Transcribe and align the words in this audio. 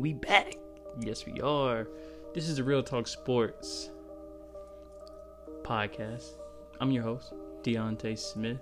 we 0.00 0.14
back. 0.14 0.56
Yes, 0.98 1.26
we 1.26 1.40
are. 1.42 1.86
This 2.32 2.48
is 2.48 2.56
the 2.56 2.64
Real 2.64 2.82
Talk 2.82 3.06
Sports 3.06 3.90
podcast. 5.62 6.36
I'm 6.80 6.90
your 6.90 7.02
host, 7.02 7.34
Deontay 7.62 8.18
Smith, 8.18 8.60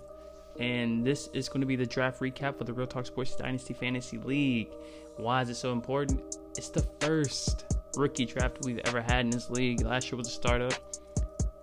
and 0.59 1.05
this 1.05 1.29
is 1.33 1.47
going 1.47 1.61
to 1.61 1.67
be 1.67 1.77
the 1.77 1.85
draft 1.85 2.19
recap 2.19 2.57
for 2.57 2.65
the 2.65 2.73
Real 2.73 2.87
Talk 2.87 3.05
Sports 3.05 3.37
Dynasty 3.37 3.73
Fantasy 3.73 4.17
League. 4.17 4.69
Why 5.15 5.41
is 5.41 5.49
it 5.49 5.55
so 5.55 5.71
important? 5.71 6.35
It's 6.57 6.67
the 6.67 6.85
first 6.99 7.77
rookie 7.95 8.25
draft 8.25 8.57
we've 8.65 8.79
ever 8.79 9.01
had 9.01 9.21
in 9.21 9.29
this 9.29 9.49
league. 9.49 9.81
Last 9.81 10.11
year 10.11 10.17
was 10.17 10.27
a 10.27 10.31
startup. 10.31 10.73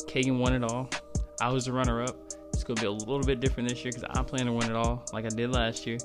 Kagan 0.06 0.38
won 0.38 0.54
it 0.54 0.64
all. 0.64 0.88
I 1.38 1.50
was 1.50 1.66
the 1.66 1.72
runner 1.72 2.02
up. 2.02 2.16
It's 2.54 2.64
going 2.64 2.76
to 2.76 2.80
be 2.80 2.86
a 2.86 2.90
little 2.90 3.22
bit 3.22 3.40
different 3.40 3.68
this 3.68 3.84
year 3.84 3.92
because 3.92 4.08
I 4.08 4.22
plan 4.22 4.46
to 4.46 4.52
win 4.52 4.70
it 4.70 4.76
all 4.76 5.04
like 5.12 5.26
I 5.26 5.28
did 5.28 5.52
last 5.52 5.86
year. 5.86 5.98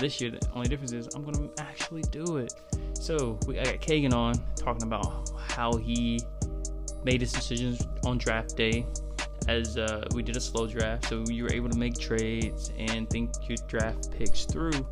This 0.00 0.20
year, 0.20 0.30
the 0.30 0.40
only 0.54 0.68
difference 0.68 0.92
is 0.92 1.08
I'm 1.14 1.24
to 1.24 1.50
actually 1.58 2.02
do 2.02 2.36
it. 2.36 2.54
So 2.94 3.38
we 3.46 3.58
I 3.58 3.64
got 3.64 3.80
Kagan 3.80 4.12
on 4.12 4.34
talking 4.56 4.82
about 4.82 5.30
how 5.38 5.72
he 5.76 6.20
made 7.04 7.20
his 7.20 7.32
decisions 7.32 7.86
on 8.04 8.18
draft 8.18 8.56
day 8.56 8.86
as 9.48 9.78
uh, 9.78 10.04
we 10.12 10.22
did 10.22 10.36
a 10.36 10.40
slow 10.40 10.66
draft. 10.66 11.08
So 11.08 11.24
you 11.28 11.44
were 11.44 11.52
able 11.52 11.70
to 11.70 11.78
make 11.78 11.98
trades 11.98 12.72
and 12.78 13.08
think 13.08 13.30
your 13.48 13.56
draft 13.68 14.10
picks 14.10 14.44
through. 14.44 14.86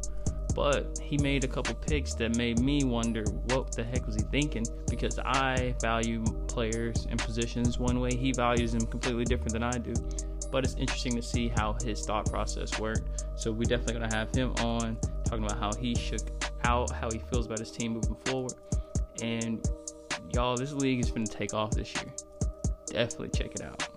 But 0.54 1.00
he 1.02 1.18
made 1.18 1.42
a 1.42 1.48
couple 1.48 1.74
picks 1.74 2.14
that 2.14 2.36
made 2.36 2.60
me 2.60 2.84
wonder 2.84 3.24
what 3.48 3.73
the 3.73 3.82
heck 3.82 4.06
was 4.06 4.14
he 4.14 4.23
thinking 4.23 4.64
because 4.88 5.18
I 5.18 5.74
value 5.80 6.23
players 6.46 7.09
and 7.10 7.18
positions 7.18 7.80
one 7.80 7.98
way, 7.98 8.14
he 8.14 8.30
values 8.30 8.73
them 8.73 8.86
completely 8.86 9.24
different 9.24 9.52
than 9.52 9.64
I 9.64 9.78
do. 9.78 9.95
But 10.54 10.62
it's 10.62 10.76
interesting 10.76 11.16
to 11.16 11.22
see 11.22 11.48
how 11.48 11.74
his 11.82 12.06
thought 12.06 12.30
process 12.30 12.78
worked. 12.78 13.24
So 13.34 13.50
we're 13.50 13.64
definitely 13.64 13.95
gonna 13.95 14.14
have 14.14 14.32
him 14.32 14.52
on 14.60 14.96
talking 15.24 15.45
about 15.45 15.58
how 15.58 15.72
he 15.72 15.96
shook 15.96 16.20
out, 16.62 16.92
how 16.92 17.10
he 17.10 17.18
feels 17.18 17.46
about 17.46 17.58
his 17.58 17.72
team 17.72 17.95
moving 17.95 18.14
forward. 18.24 18.52
And 19.20 19.68
y'all, 20.32 20.56
this 20.56 20.72
league 20.72 21.00
is 21.00 21.10
gonna 21.10 21.26
take 21.26 21.54
off 21.54 21.72
this 21.72 21.92
year. 21.96 22.04
Definitely 22.87 23.30
check 23.30 23.56
it 23.56 23.62
out. 23.62 23.88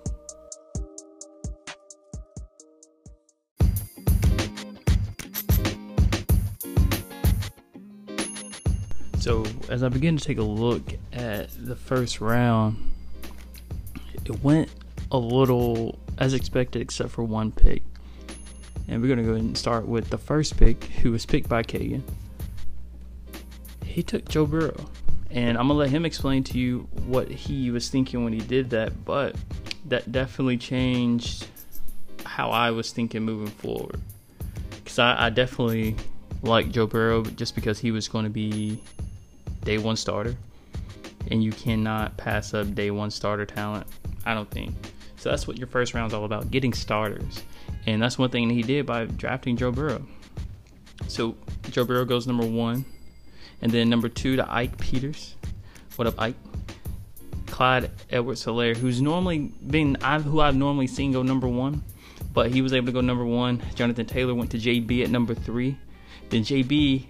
So, 9.20 9.46
as 9.70 9.84
I 9.84 9.90
begin 9.90 10.18
to 10.18 10.26
take 10.26 10.40
a 10.40 10.42
look 10.42 10.82
at 11.14 11.50
the 11.64 11.76
first 11.76 12.20
round, 12.20 12.78
it 14.26 14.44
went 14.44 14.72
a 15.12 15.20
little 15.20 16.00
as 16.18 16.34
expected, 16.34 16.82
except 16.82 17.10
for 17.10 17.24
one 17.24 17.52
pick. 17.52 17.84
And 18.88 19.02
we're 19.02 19.08
going 19.08 19.20
to 19.20 19.24
go 19.24 19.32
ahead 19.32 19.44
and 19.44 19.58
start 19.58 19.88
with 19.88 20.10
the 20.10 20.18
first 20.18 20.58
pick, 20.58 20.86
who 20.86 21.12
was 21.12 21.26
picked 21.26 21.50
by 21.50 21.64
Kagan. 21.64 22.04
He 23.84 24.02
took 24.02 24.28
Joe 24.30 24.46
Burrow. 24.46 24.86
And 25.30 25.58
I'm 25.58 25.68
going 25.68 25.76
to 25.76 25.80
let 25.80 25.90
him 25.90 26.06
explain 26.06 26.44
to 26.46 26.58
you 26.58 26.88
what 27.06 27.30
he 27.30 27.70
was 27.70 27.90
thinking 27.90 28.24
when 28.24 28.32
he 28.32 28.40
did 28.40 28.70
that. 28.70 29.04
But 29.04 29.36
that 29.86 30.12
definitely 30.12 30.58
changed 30.58 31.48
how 32.24 32.50
I 32.50 32.72
was 32.72 32.92
thinking 32.92 33.24
moving 33.24 33.48
forward. 33.48 34.00
Because 34.70 35.00
I, 35.00 35.26
I 35.26 35.30
definitely 35.30 35.96
like 36.44 36.72
Joe 36.72 36.88
Burrow 36.88 37.24
just 37.24 37.56
because 37.56 37.78
he 37.80 37.92
was 37.92 38.08
going 38.08 38.24
to 38.24 38.30
be 38.32 38.82
day 39.64 39.78
one 39.78 39.98
starter. 39.98 40.36
And 41.30 41.44
you 41.44 41.52
cannot 41.52 42.16
pass 42.16 42.54
up 42.54 42.74
day 42.74 42.90
one 42.90 43.12
starter 43.12 43.46
talent, 43.46 43.86
I 44.26 44.34
don't 44.34 44.50
think. 44.50 44.74
So 45.18 45.30
that's 45.30 45.48
what 45.48 45.58
your 45.58 45.68
first 45.68 45.94
round 45.94 46.12
is 46.12 46.14
all 46.14 46.26
about 46.26 46.52
getting 46.52 46.74
starters. 46.74 47.44
And 47.86 48.02
that's 48.02 48.18
one 48.18 48.30
thing 48.30 48.50
he 48.50 48.62
did 48.62 48.86
by 48.86 49.06
drafting 49.06 49.58
Joe 49.58 49.72
Burrow. 49.72 50.06
So 51.08 51.36
Joe 51.72 51.86
Burrow 51.86 52.06
goes 52.06 52.28
number 52.28 52.46
one. 52.46 52.86
And 53.62 53.72
then 53.72 53.90
number 53.90 54.10
two 54.10 54.36
to 54.36 54.52
Ike 54.52 54.78
Peters. 54.78 55.36
What 55.96 56.08
up, 56.08 56.22
Ike? 56.22 56.36
Clyde 57.48 57.90
Edwards 58.12 58.46
Helaire, 58.46 58.78
who's 58.78 59.02
normally 59.02 59.52
been 59.66 59.98
I've, 60.02 60.24
who 60.24 60.42
I've 60.42 60.56
normally 60.56 60.86
seen 60.86 61.12
go 61.12 61.24
number 61.24 61.48
one, 61.48 61.82
but 62.34 62.52
he 62.52 62.62
was 62.62 62.72
able 62.74 62.86
to 62.86 62.92
go 62.92 63.02
number 63.02 63.26
one. 63.26 63.64
Jonathan 63.74 64.06
Taylor 64.06 64.36
went 64.36 64.52
to 64.52 64.60
JB 64.60 65.04
at 65.04 65.10
number 65.10 65.34
three. 65.34 65.76
Then 66.30 66.44
JB 66.44 67.06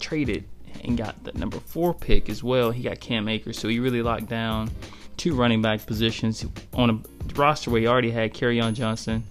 traded 0.00 0.44
and 0.82 0.96
got 0.96 1.22
the 1.24 1.32
number 1.32 1.58
four 1.58 1.92
pick 1.92 2.30
as 2.30 2.42
well. 2.42 2.70
He 2.70 2.84
got 2.84 3.00
Cam 3.00 3.28
Akers, 3.28 3.58
so 3.58 3.68
he 3.68 3.78
really 3.78 4.00
locked 4.00 4.28
down 4.28 4.70
two 5.16 5.34
running 5.34 5.62
back 5.62 5.86
positions 5.86 6.44
on 6.74 6.90
a 6.90 7.34
roster 7.34 7.70
where 7.70 7.80
he 7.80 7.86
already 7.86 8.10
had 8.10 8.34
Kerryon 8.34 8.74
Johnson, 8.74 9.24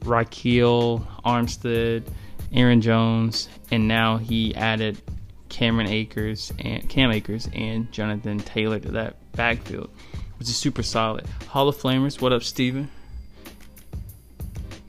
Ryquell 0.00 1.06
Armstead, 1.24 2.04
Aaron 2.52 2.80
Jones, 2.80 3.48
and 3.70 3.88
now 3.88 4.18
he 4.18 4.54
added 4.54 5.00
Cameron 5.48 5.88
Akers 5.88 6.52
and 6.58 6.88
Cam 6.88 7.10
Akers 7.10 7.48
and 7.54 7.90
Jonathan 7.92 8.38
Taylor 8.38 8.78
to 8.80 8.92
that 8.92 9.16
backfield, 9.32 9.90
which 10.38 10.48
is 10.48 10.56
super 10.56 10.82
solid. 10.82 11.26
Hall 11.48 11.68
of 11.68 11.76
Flamers, 11.76 12.20
what 12.20 12.32
up, 12.32 12.42
Steven? 12.42 12.90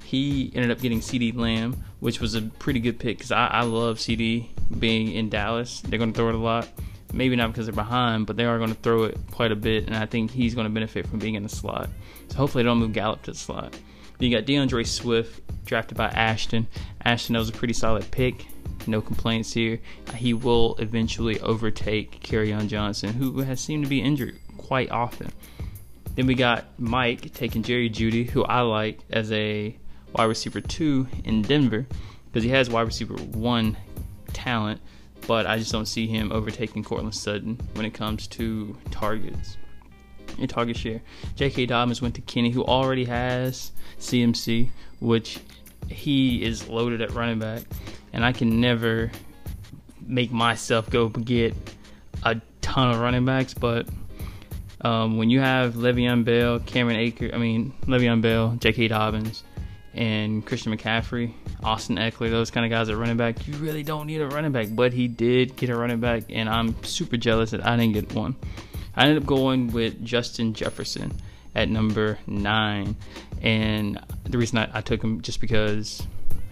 He 0.03 0.51
ended 0.53 0.71
up 0.71 0.79
getting 0.79 0.99
CeeDee 0.99 1.35
Lamb, 1.35 1.83
which 1.99 2.19
was 2.19 2.35
a 2.35 2.41
pretty 2.41 2.79
good 2.79 2.99
pick 2.99 3.17
because 3.17 3.31
I, 3.31 3.47
I 3.47 3.61
love 3.63 3.97
CeeDee 3.97 4.47
being 4.79 5.11
in 5.11 5.29
Dallas. 5.29 5.81
They're 5.81 5.97
going 5.97 6.13
to 6.13 6.17
throw 6.17 6.29
it 6.29 6.35
a 6.35 6.37
lot. 6.37 6.67
Maybe 7.13 7.35
not 7.35 7.51
because 7.51 7.67
they're 7.67 7.73
behind, 7.73 8.25
but 8.25 8.35
they 8.35 8.45
are 8.45 8.57
going 8.57 8.71
to 8.71 8.81
throw 8.81 9.03
it 9.03 9.17
quite 9.31 9.51
a 9.51 9.55
bit, 9.55 9.85
and 9.85 9.95
I 9.95 10.05
think 10.05 10.31
he's 10.31 10.55
going 10.55 10.65
to 10.65 10.73
benefit 10.73 11.07
from 11.07 11.19
being 11.19 11.35
in 11.35 11.43
the 11.43 11.49
slot. 11.49 11.89
So 12.29 12.37
hopefully 12.37 12.63
they 12.63 12.67
don't 12.69 12.79
move 12.79 12.93
Gallup 12.93 13.21
to 13.23 13.31
the 13.31 13.37
slot. 13.37 13.71
Then 14.17 14.29
you 14.29 14.35
got 14.35 14.45
D'Andre 14.45 14.83
Swift, 14.83 15.41
drafted 15.65 15.97
by 15.97 16.07
Ashton. 16.07 16.67
Ashton 17.05 17.35
was 17.35 17.49
a 17.49 17.53
pretty 17.53 17.73
solid 17.73 18.09
pick. 18.11 18.47
No 18.87 18.99
complaints 18.99 19.53
here. 19.53 19.79
He 20.15 20.33
will 20.33 20.75
eventually 20.79 21.39
overtake 21.39 22.21
Kerryon 22.21 22.67
Johnson, 22.67 23.13
who 23.13 23.39
has 23.41 23.61
seemed 23.61 23.83
to 23.85 23.89
be 23.89 24.01
injured 24.01 24.39
quite 24.57 24.91
often. 24.91 25.31
Then 26.15 26.27
we 26.27 26.35
got 26.35 26.65
Mike 26.77 27.33
taking 27.33 27.63
Jerry 27.63 27.89
Jeudy, 27.89 28.29
who 28.29 28.43
I 28.43 28.61
like 28.61 28.99
as 29.09 29.31
a 29.31 29.77
wide 30.13 30.25
receiver 30.25 30.61
two 30.61 31.07
in 31.23 31.41
Denver 31.41 31.87
because 32.25 32.43
he 32.43 32.49
has 32.49 32.69
wide 32.69 32.81
receiver 32.81 33.15
one 33.15 33.77
talent, 34.33 34.81
but 35.27 35.45
I 35.45 35.57
just 35.57 35.71
don't 35.71 35.85
see 35.85 36.07
him 36.07 36.31
overtaking 36.31 36.83
Courtland 36.83 37.15
Sutton 37.15 37.59
when 37.73 37.85
it 37.85 37.93
comes 37.93 38.27
to 38.27 38.75
targets 38.91 39.57
and 40.39 40.49
target 40.49 40.77
share. 40.77 41.01
J.K. 41.35 41.67
Dobbins 41.67 42.01
went 42.01 42.15
to 42.15 42.21
Kenny, 42.21 42.51
who 42.51 42.63
already 42.63 43.05
has 43.05 43.71
CMC, 43.99 44.69
which 44.99 45.39
he 45.89 46.43
is 46.43 46.67
loaded 46.67 47.01
at 47.01 47.11
running 47.11 47.39
back, 47.39 47.63
and 48.13 48.25
I 48.25 48.31
can 48.31 48.59
never 48.61 49.11
make 50.05 50.31
myself 50.31 50.89
go 50.89 51.09
get 51.09 51.55
a 52.23 52.39
ton 52.61 52.91
of 52.91 52.99
running 52.99 53.25
backs, 53.25 53.53
but 53.53 53.87
um, 54.81 55.17
when 55.17 55.29
you 55.29 55.39
have 55.39 55.75
Le'Veon 55.75 56.25
Bell, 56.25 56.59
Cameron 56.59 56.97
Aker, 56.97 57.33
I 57.33 57.37
mean 57.37 57.73
Le'Veon 57.85 58.21
Bell, 58.21 58.57
J.K. 58.59 58.89
Dobbins, 58.89 59.43
and 59.93 60.45
Christian 60.45 60.75
McCaffrey, 60.75 61.33
Austin 61.63 61.97
Ekeler, 61.97 62.29
those 62.29 62.49
kind 62.49 62.65
of 62.65 62.69
guys 62.69 62.89
at 62.89 62.97
running 62.97 63.17
back, 63.17 63.47
you 63.47 63.53
really 63.55 63.83
don't 63.83 64.07
need 64.07 64.21
a 64.21 64.27
running 64.27 64.51
back. 64.51 64.67
But 64.71 64.93
he 64.93 65.07
did 65.07 65.55
get 65.55 65.69
a 65.69 65.75
running 65.75 65.99
back, 65.99 66.23
and 66.29 66.49
I'm 66.49 66.81
super 66.83 67.17
jealous 67.17 67.51
that 67.51 67.65
I 67.65 67.77
didn't 67.77 67.93
get 67.93 68.13
one. 68.13 68.35
I 68.95 69.05
ended 69.05 69.23
up 69.23 69.27
going 69.27 69.71
with 69.71 70.03
Justin 70.03 70.53
Jefferson 70.53 71.13
at 71.55 71.69
number 71.69 72.17
nine, 72.25 72.95
and 73.41 73.99
the 74.23 74.37
reason 74.37 74.57
I, 74.57 74.69
I 74.73 74.81
took 74.81 75.03
him 75.03 75.21
just 75.21 75.39
because 75.39 76.05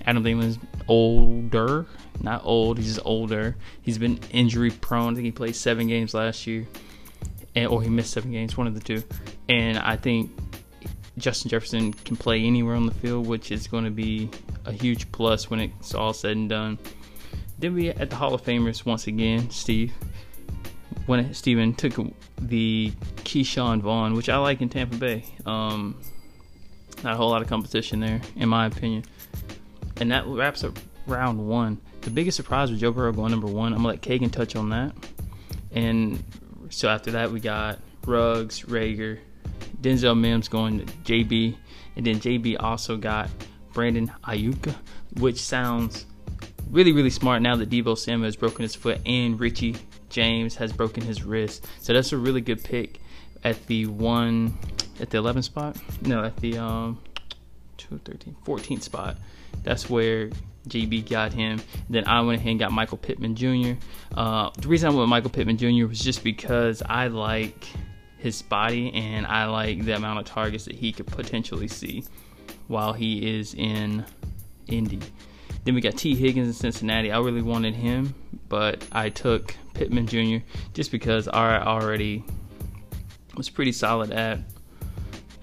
Adam 0.06 0.24
Thielen's 0.24 0.60
older, 0.88 1.88
not 2.22 2.42
old, 2.44 2.78
he's 2.78 2.96
just 2.96 3.06
older. 3.06 3.56
He's 3.82 3.98
been 3.98 4.20
injury 4.32 4.72
prone. 4.72 5.14
I 5.14 5.16
think 5.16 5.26
he 5.26 5.32
played 5.32 5.56
seven 5.56 5.88
games 5.88 6.14
last 6.14 6.46
year, 6.46 6.68
and 7.56 7.68
or 7.68 7.82
he 7.82 7.90
missed 7.90 8.12
seven 8.12 8.32
games, 8.32 8.56
one 8.56 8.68
of 8.68 8.76
the 8.76 8.80
two. 8.82 9.04
And 9.50 9.78
I 9.78 9.96
think 9.96 10.32
Justin 11.22 11.50
Jefferson 11.50 11.94
can 11.94 12.16
play 12.18 12.44
anywhere 12.44 12.76
on 12.76 12.86
the 12.86 12.94
field, 12.94 13.28
which 13.28 13.52
is 13.52 13.68
going 13.68 13.86
to 13.86 13.92
be 13.92 14.30
a 14.66 14.72
huge 14.72 15.12
plus 15.12 15.50
when 15.50 15.60
it's 15.60 15.94
all 15.94 16.14
said 16.14 16.36
and 16.36 16.50
done. 16.50 16.80
Then 17.60 17.76
we 17.76 17.90
at 17.90 18.10
the 18.10 18.16
Hall 18.16 18.34
of 18.34 18.44
Famers 18.44 18.86
once 18.86 19.08
again, 19.08 19.50
Steve. 19.52 19.94
When 21.06 21.34
Steven 21.34 21.74
took 21.74 21.94
the 22.38 22.92
Ke'Shawn 23.18 23.82
Vaughn, 23.82 24.16
which 24.16 24.30
I 24.30 24.38
like 24.38 24.62
in 24.62 24.70
Tampa 24.70 24.98
Bay. 24.98 25.26
Um, 25.46 26.00
not 27.04 27.14
a 27.14 27.18
whole 27.18 27.30
lot 27.30 27.42
of 27.42 27.48
competition 27.48 28.00
there, 28.00 28.22
in 28.36 28.50
my 28.50 28.66
opinion. 28.66 29.06
And 29.98 30.12
that 30.12 30.26
wraps 30.28 30.64
up 30.64 30.78
round 31.08 31.48
one. 31.48 31.80
The 32.02 32.10
biggest 32.10 32.36
surprise 32.36 32.72
was 32.72 32.80
Joe 32.80 32.92
Burrow 32.92 33.12
going 33.12 33.32
number 33.32 33.48
one. 33.48 33.74
I'm 33.74 33.80
gonna 33.80 33.90
let 33.90 34.02
Kagan 34.02 34.32
touch 34.32 34.56
on 34.56 34.70
that. 34.70 34.94
And 35.72 36.24
so 36.70 36.90
after 36.90 37.12
that, 37.12 37.32
we 37.32 37.40
got 37.40 37.80
Ruggs, 38.06 38.64
Reagor, 38.64 39.20
Denzel 39.82 40.18
Mims 40.18 40.48
going 40.48 40.86
to 40.86 40.86
JB, 40.86 41.56
and 41.96 42.06
then 42.06 42.20
JB 42.20 42.58
also 42.60 42.98
got 42.98 43.30
Brandon 43.74 44.12
Aiyuk, 44.24 44.74
which 45.20 45.42
sounds 45.42 46.06
really, 46.70 46.92
really 46.92 47.10
smart 47.10 47.42
now 47.42 47.56
that 47.56 47.70
Deebo 47.70 47.98
Samuel 47.98 48.26
has 48.26 48.36
broken 48.36 48.64
his 48.64 48.76
foot 48.76 49.00
and 49.06 49.40
Richie 49.40 49.76
James 50.10 50.56
has 50.56 50.72
broken 50.72 51.04
his 51.04 51.24
wrist. 51.24 51.68
So 51.80 51.94
that's 51.94 52.12
a 52.12 52.18
really 52.18 52.42
good 52.42 52.64
pick 52.64 53.00
at 53.44 53.66
the 53.68 53.88
one, 53.88 54.58
at 55.00 55.10
the 55.10 55.18
11 55.18 55.44
spot. 55.44 55.78
No, 56.02 56.24
at 56.24 56.36
the 56.38 56.58
um, 56.58 57.00
2, 57.78 58.00
13, 58.06 58.36
14 58.44 58.82
spot. 58.82 59.18
That's 59.64 59.90
where 59.90 60.30
JB 60.68 61.10
got 61.10 61.34
him. 61.34 61.62
Then 61.90 62.08
I 62.08 62.22
went 62.22 62.40
ahead 62.40 62.52
and 62.52 62.60
got 62.60 62.72
Michael 62.72 62.98
Pittman 62.98 63.36
Jr. 63.36 63.74
Uh, 64.16 64.50
the 64.58 64.68
reason 64.68 64.88
I 64.88 64.90
went 64.92 65.02
with 65.02 65.10
Michael 65.10 65.30
Pittman 65.30 65.58
Jr. 65.58 65.88
was 65.88 66.00
just 66.00 66.24
because 66.24 66.82
I 66.86 67.08
like 67.08 67.68
his 68.22 68.42
body 68.42 68.94
and 68.94 69.26
I 69.26 69.46
like 69.46 69.84
the 69.84 69.96
amount 69.96 70.20
of 70.20 70.26
targets 70.26 70.66
that 70.66 70.76
he 70.76 70.92
could 70.92 71.08
potentially 71.08 71.68
see 71.68 72.04
while 72.68 72.94
he 72.94 73.38
is 73.40 73.56
in 73.56 74.06
Indy. 74.68 75.00
Then 75.64 75.76
we 75.76 75.82
got 75.82 75.98
Tee 75.98 76.16
Higgins 76.16 76.48
in 76.48 76.54
Cincinnati. 76.54 77.12
I 77.12 77.20
really 77.20 77.42
wanted 77.42 77.76
him, 77.76 78.14
but 78.48 78.86
I 78.92 79.10
took 79.10 79.56
Pittman 79.74 80.08
Jr. 80.08 80.46
just 80.74 80.92
because 80.92 81.28
I 81.28 81.62
already 81.62 82.24
was 83.36 83.50
pretty 83.50 83.72
solid 83.72 84.12
at 84.12 84.40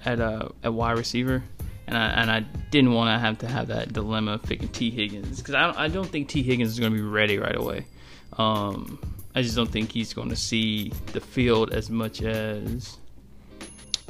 at 0.04 0.20
uh, 0.20 0.48
at 0.62 0.72
wide 0.72 0.98
receiver, 0.98 1.42
and 1.86 1.96
I 1.96 2.06
and 2.08 2.30
I 2.30 2.40
didn't 2.70 2.92
want 2.92 3.14
to 3.14 3.18
have 3.18 3.38
to 3.38 3.48
have 3.48 3.68
that 3.68 3.92
dilemma 3.92 4.34
of 4.34 4.42
picking 4.42 4.68
Tee 4.68 4.90
Higgins 4.90 5.38
because 5.38 5.54
I 5.54 5.66
don't, 5.66 5.78
I 5.78 5.88
don't 5.88 6.08
think 6.08 6.28
Tee 6.28 6.42
Higgins 6.42 6.70
is 6.70 6.80
going 6.80 6.92
to 6.92 6.96
be 6.96 7.04
ready 7.04 7.38
right 7.38 7.56
away. 7.56 7.86
Um, 8.36 8.98
I 9.34 9.42
just 9.42 9.56
don't 9.56 9.70
think 9.70 9.92
he's 9.92 10.12
going 10.12 10.30
to 10.30 10.36
see 10.36 10.92
the 11.12 11.20
field 11.20 11.72
as 11.72 11.90
much 11.90 12.22
as 12.22 12.98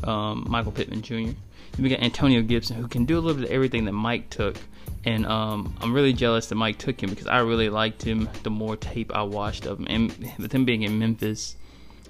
um, 0.04 0.46
Michael 0.48 0.72
Pittman 0.72 1.02
Jr. 1.02 1.14
Then 1.14 1.82
we 1.82 1.88
got 1.88 2.00
Antonio 2.00 2.42
Gibson, 2.42 2.76
who 2.76 2.88
can 2.88 3.04
do 3.04 3.18
a 3.18 3.20
little 3.20 3.40
bit 3.40 3.50
of 3.50 3.54
everything 3.54 3.84
that 3.84 3.92
Mike 3.92 4.30
took. 4.30 4.56
And 5.04 5.26
um, 5.26 5.74
I'm 5.80 5.92
really 5.92 6.12
jealous 6.12 6.46
that 6.48 6.54
Mike 6.54 6.78
took 6.78 7.02
him 7.02 7.10
because 7.10 7.26
I 7.26 7.38
really 7.40 7.68
liked 7.68 8.02
him 8.02 8.28
the 8.42 8.50
more 8.50 8.76
tape 8.76 9.14
I 9.14 9.22
watched 9.22 9.66
of 9.66 9.78
him. 9.78 9.86
And 9.88 10.34
with 10.38 10.52
him 10.52 10.64
being 10.64 10.82
in 10.82 10.98
Memphis, 10.98 11.56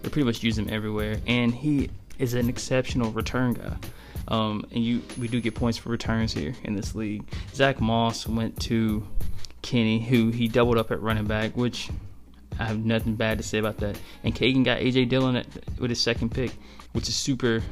they 0.03 0.09
pretty 0.09 0.27
much 0.27 0.43
use 0.43 0.57
him 0.59 0.69
everywhere. 0.71 1.21
And 1.27 1.55
he 1.55 1.91
is 2.19 2.35
an 2.35 2.49
exceptional 2.49 3.11
return 3.13 3.55
guy. 3.55 3.77
Um, 4.29 4.67
and 4.73 4.85
you, 4.85 5.03
we 5.19 5.29
do 5.29 5.41
get 5.41 5.55
points 5.55 5.79
for 5.79 5.89
returns 5.89 6.33
here 6.33 6.55
in 6.65 6.75
this 6.75 6.95
league. 6.95 7.25
Zack 7.55 7.81
Moss 7.81 8.27
went 8.27 8.61
to 8.63 9.07
Kenny, 9.63 10.01
who 10.01 10.31
he 10.31 10.49
doubled 10.49 10.79
up 10.79 10.91
at 10.91 11.01
running 11.01 11.25
back, 11.25 11.57
which 11.57 11.89
I 12.59 12.65
have 12.65 12.85
nothing 12.85 13.15
bad 13.15 13.39
to 13.39 13.45
say 13.45 13.59
about 13.59 13.79
that. 13.79 13.99
And 14.25 14.35
Kagan 14.35 14.65
got 14.65 14.79
AJ 14.79 15.09
Dillon 15.09 15.37
at, 15.37 15.47
with 15.79 15.91
his 15.91 16.01
second 16.01 16.31
pick, 16.31 16.53
which 16.93 17.09
is 17.09 17.15
super, 17.15 17.63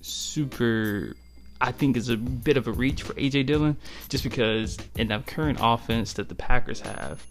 super. 0.00 1.14
I 1.62 1.72
think 1.72 1.96
is 1.96 2.08
a 2.08 2.16
bit 2.16 2.56
of 2.56 2.66
a 2.68 2.72
reach 2.72 3.02
for 3.02 3.12
AJ 3.14 3.46
Dillon, 3.46 3.76
just 4.08 4.24
because 4.24 4.78
in 4.96 5.08
the 5.08 5.18
current 5.26 5.58
offense 5.60 6.14
that 6.14 6.28
the 6.28 6.34
Packers 6.34 6.80
have, 6.80 7.24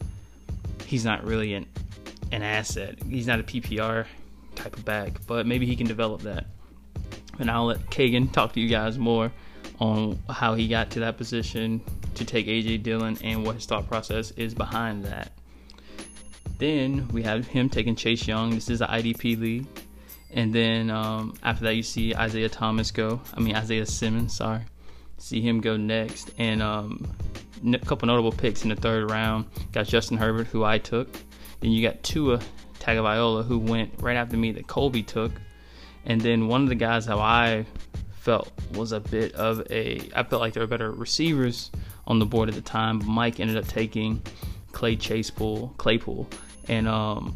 he's 0.86 1.04
not 1.04 1.24
really 1.26 1.54
an 1.56 1.66
an 2.32 2.44
asset. 2.44 3.02
He's 3.04 3.28
not 3.28 3.40
a 3.40 3.44
PPR 3.44 4.06
type 4.56 4.78
of 4.78 4.86
back, 4.86 5.14
but 5.26 5.48
maybe 5.48 5.66
he 5.66 5.76
can 5.76 5.88
develop 5.88 6.22
that. 6.22 6.46
And 7.40 7.50
I'll 7.50 7.66
let 7.66 7.90
Kagan 7.90 8.32
talk 8.32 8.54
to 8.54 8.60
you 8.60 8.70
guys 8.70 8.98
more 8.98 9.32
on 9.80 10.20
how 10.30 10.56
he 10.56 10.68
got 10.68 10.92
to 10.92 11.00
that 11.00 11.18
position 11.18 11.82
to 12.16 12.26
take 12.26 12.48
AJ 12.48 12.84
Dillon 12.84 13.18
and 13.24 13.46
what 13.46 13.56
his 13.56 13.66
thought 13.66 13.88
process 13.88 14.32
is 14.32 14.54
behind 14.54 15.06
that. 15.06 15.32
Then 16.60 17.08
we 17.08 17.24
have 17.24 17.48
him 17.48 17.70
taking 17.70 17.96
Chase 17.96 18.28
Young. 18.28 18.52
This 18.52 18.70
is 18.70 18.82
an 18.82 18.90
IDP 18.90 19.40
league. 19.40 19.68
And 20.32 20.54
then 20.54 20.90
um, 20.92 21.34
after 21.42 21.64
that, 21.64 21.76
you 21.76 21.84
see 21.84 22.14
Isaiah 22.14 22.50
Thomas 22.50 22.92
go. 22.92 23.22
I 23.34 23.40
mean, 23.40 23.56
Isaiah 23.56 23.86
Simmons, 23.86 24.36
sorry. 24.36 24.62
See 25.18 25.42
him 25.42 25.62
go 25.62 25.78
next. 25.78 26.32
And 26.38 26.62
um, 26.62 27.16
a 27.66 27.80
couple 27.80 28.08
notable 28.08 28.34
picks 28.34 28.64
in 28.64 28.70
the 28.70 28.76
third 28.76 29.10
round. 29.10 29.46
Got 29.72 29.88
Justin 29.88 30.18
Herbert, 30.18 30.48
who 30.48 30.66
I 30.66 30.78
took. 30.78 31.08
Then 31.62 31.72
you 31.72 31.82
got 31.82 32.04
Tua 32.04 32.40
Tagovailoa, 32.80 33.46
who 33.46 33.58
went 33.58 33.94
right 34.02 34.18
after 34.18 34.36
me 34.36 34.52
that 34.52 34.68
Colby 34.68 35.02
took. 35.02 35.32
And 36.06 36.20
then 36.20 36.48
one 36.48 36.64
of 36.64 36.70
the 36.70 36.76
guys 36.76 37.06
how 37.06 37.20
I 37.20 37.66
felt 38.12 38.52
was 38.74 38.92
a 38.92 39.00
bit 39.00 39.34
of 39.36 39.66
a. 39.70 40.10
I 40.14 40.24
felt 40.24 40.42
like 40.42 40.54
there 40.54 40.64
were 40.64 40.68
better 40.68 40.92
receivers 40.92 41.72
on 42.06 42.20
the 42.20 42.26
board 42.26 42.50
at 42.50 42.56
the 42.56 42.62
time. 42.62 43.02
Mike 43.06 43.40
ended 43.40 43.56
up 43.56 43.68
taking 43.68 44.22
Clay 44.74 44.98
Chase 44.98 45.30
Pool. 45.30 45.70
Chasepool, 45.70 45.78
Claypool, 45.78 46.30
and 46.70 46.88
um, 46.88 47.36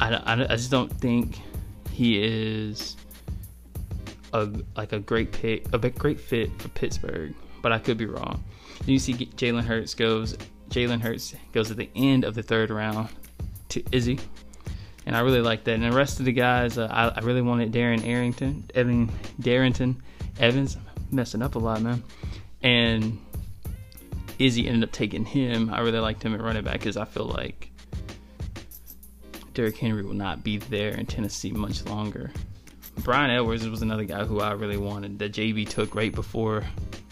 I, 0.00 0.14
I, 0.14 0.32
I 0.34 0.56
just 0.56 0.70
don't 0.70 0.92
think 0.92 1.40
he 1.90 2.22
is 2.22 2.96
a 4.32 4.48
like 4.76 4.92
a 4.92 4.98
great 4.98 5.32
pick, 5.32 5.66
a 5.72 5.78
great 5.90 6.20
fit 6.20 6.50
for 6.60 6.68
Pittsburgh. 6.68 7.34
But 7.62 7.72
I 7.72 7.78
could 7.78 7.96
be 7.96 8.06
wrong. 8.06 8.42
You 8.86 8.98
see 8.98 9.14
Jalen 9.14 9.64
Hurts 9.64 9.94
goes. 9.94 10.36
Jalen 10.68 11.00
Hurts 11.00 11.34
goes 11.52 11.70
at 11.70 11.76
the 11.76 11.90
end 11.94 12.24
of 12.24 12.34
the 12.34 12.42
third 12.42 12.70
round 12.70 13.08
to 13.70 13.82
Izzy, 13.92 14.18
and 15.06 15.16
I 15.16 15.20
really 15.20 15.40
like 15.40 15.64
that. 15.64 15.74
And 15.74 15.84
the 15.84 15.92
rest 15.92 16.18
of 16.18 16.24
the 16.24 16.32
guys, 16.32 16.78
uh, 16.78 16.88
I, 16.90 17.08
I, 17.08 17.20
really 17.20 17.42
wanted 17.42 17.72
Darren 17.72 18.06
Arrington, 18.06 18.64
Evan 18.74 19.10
Darrington, 19.38 20.02
Evans, 20.40 20.76
messing 21.10 21.42
up 21.42 21.54
a 21.54 21.58
lot, 21.58 21.82
man, 21.82 22.02
and 22.62 23.18
Izzy 24.38 24.66
ended 24.66 24.84
up 24.84 24.92
taking 24.92 25.24
him. 25.24 25.70
I 25.72 25.80
really 25.80 25.98
liked 25.98 26.22
him 26.22 26.34
at 26.34 26.40
running 26.40 26.64
back 26.64 26.74
because 26.74 26.96
I 26.96 27.04
feel 27.04 27.26
like 27.26 27.71
Derrick 29.54 29.76
Henry 29.76 30.02
will 30.02 30.14
not 30.14 30.42
be 30.42 30.56
there 30.56 30.90
in 30.90 31.06
Tennessee 31.06 31.50
much 31.50 31.84
longer. 31.86 32.30
Bryan 32.98 33.30
Edwards 33.30 33.66
was 33.68 33.82
another 33.82 34.04
guy 34.04 34.24
who 34.24 34.40
I 34.40 34.52
really 34.52 34.76
wanted 34.76 35.18
that 35.18 35.32
JB 35.32 35.68
took 35.68 35.94
right 35.94 36.14
before 36.14 36.64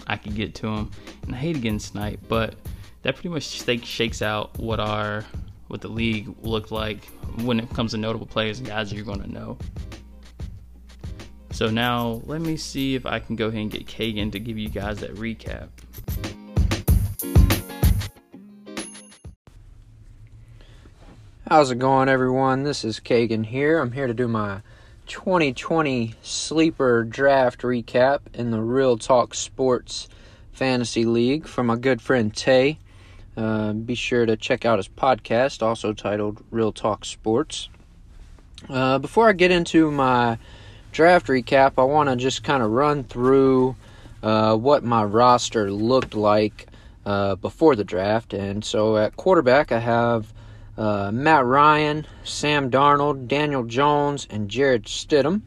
I 0.06 0.16
could 0.16 0.34
get 0.34 0.54
to 0.56 0.69
him. 0.69 0.90
And 1.22 1.34
I 1.34 1.38
hate 1.38 1.56
again 1.56 1.78
Snipe, 1.78 2.20
but 2.28 2.54
that 3.02 3.14
pretty 3.14 3.28
much 3.31 3.44
shakes 3.84 4.22
out 4.22 4.58
what 4.58 4.81
our 4.81 5.25
what 5.69 5.81
the 5.81 5.88
league 5.88 6.34
looked 6.42 6.72
like 6.72 7.04
when 7.42 7.60
it 7.60 7.70
comes 7.70 7.92
to 7.92 7.96
notable 7.96 8.26
players 8.26 8.58
and 8.58 8.66
guys 8.66 8.92
you're 8.92 9.04
going 9.04 9.22
to 9.22 9.31
know. 9.31 9.56
So 11.52 11.69
now 11.69 12.22
let 12.25 12.40
me 12.40 12.56
see 12.56 12.94
if 12.94 13.06
I 13.06 13.20
can 13.20 13.37
go 13.37 13.46
ahead 13.46 13.60
and 13.60 13.70
get 13.70 13.87
Kagan 13.87 14.32
to 14.32 14.40
give 14.40 14.58
you 14.58 14.69
guys 14.69 14.98
that 15.00 15.14
recap. 15.14 15.69
How's 21.50 21.73
it 21.73 21.81
going, 21.81 22.08
everyone? 22.08 22.62
This 22.62 22.85
is 22.85 23.00
Kagan 23.00 23.44
here. 23.44 23.81
I'm 23.81 23.91
here 23.91 24.06
to 24.06 24.14
do 24.14 24.29
my 24.29 24.61
2020 25.08 26.14
sleeper 26.23 27.02
draft 27.02 27.62
recap 27.62 28.20
in 28.32 28.52
the 28.52 28.61
Real 28.61 28.97
Talk 28.97 29.35
Sports 29.35 30.08
Fantasy 30.52 31.05
League 31.05 31.49
from 31.49 31.67
my 31.67 31.75
good 31.75 32.00
friend 32.00 32.32
Tay. 32.32 32.79
Uh, 33.37 33.73
be 33.73 33.97
sure 33.97 34.26
to 34.26 34.37
check 34.37 34.64
out 34.64 34.79
his 34.79 34.87
podcast, 34.87 35.61
also 35.61 35.93
titled 35.93 36.41
Real 36.52 36.70
Talk 36.70 37.05
Sports. 37.05 37.69
Uh, 38.69 39.00
before 39.00 39.29
I 39.29 39.32
get 39.32 39.50
into 39.50 39.91
my 39.91 40.38
draft 40.93 41.26
recap, 41.26 41.73
I 41.79 41.82
want 41.82 42.11
to 42.11 42.14
just 42.14 42.44
kind 42.44 42.62
of 42.62 42.70
run 42.70 43.02
through 43.02 43.75
uh, 44.23 44.55
what 44.55 44.85
my 44.85 45.02
roster 45.02 45.73
looked 45.73 46.14
like 46.14 46.69
uh, 47.05 47.35
before 47.35 47.75
the 47.75 47.82
draft. 47.82 48.35
And 48.35 48.64
so 48.64 48.97
at 48.97 49.17
quarterback, 49.17 49.73
I 49.73 49.81
have 49.81 50.32
uh, 50.76 51.11
Matt 51.12 51.44
Ryan, 51.44 52.06
Sam 52.25 52.70
Darnold, 52.70 53.28
Daniel 53.28 53.64
Jones, 53.64 54.26
and 54.30 54.49
Jarrett 54.49 54.85
Stidham. 54.85 55.42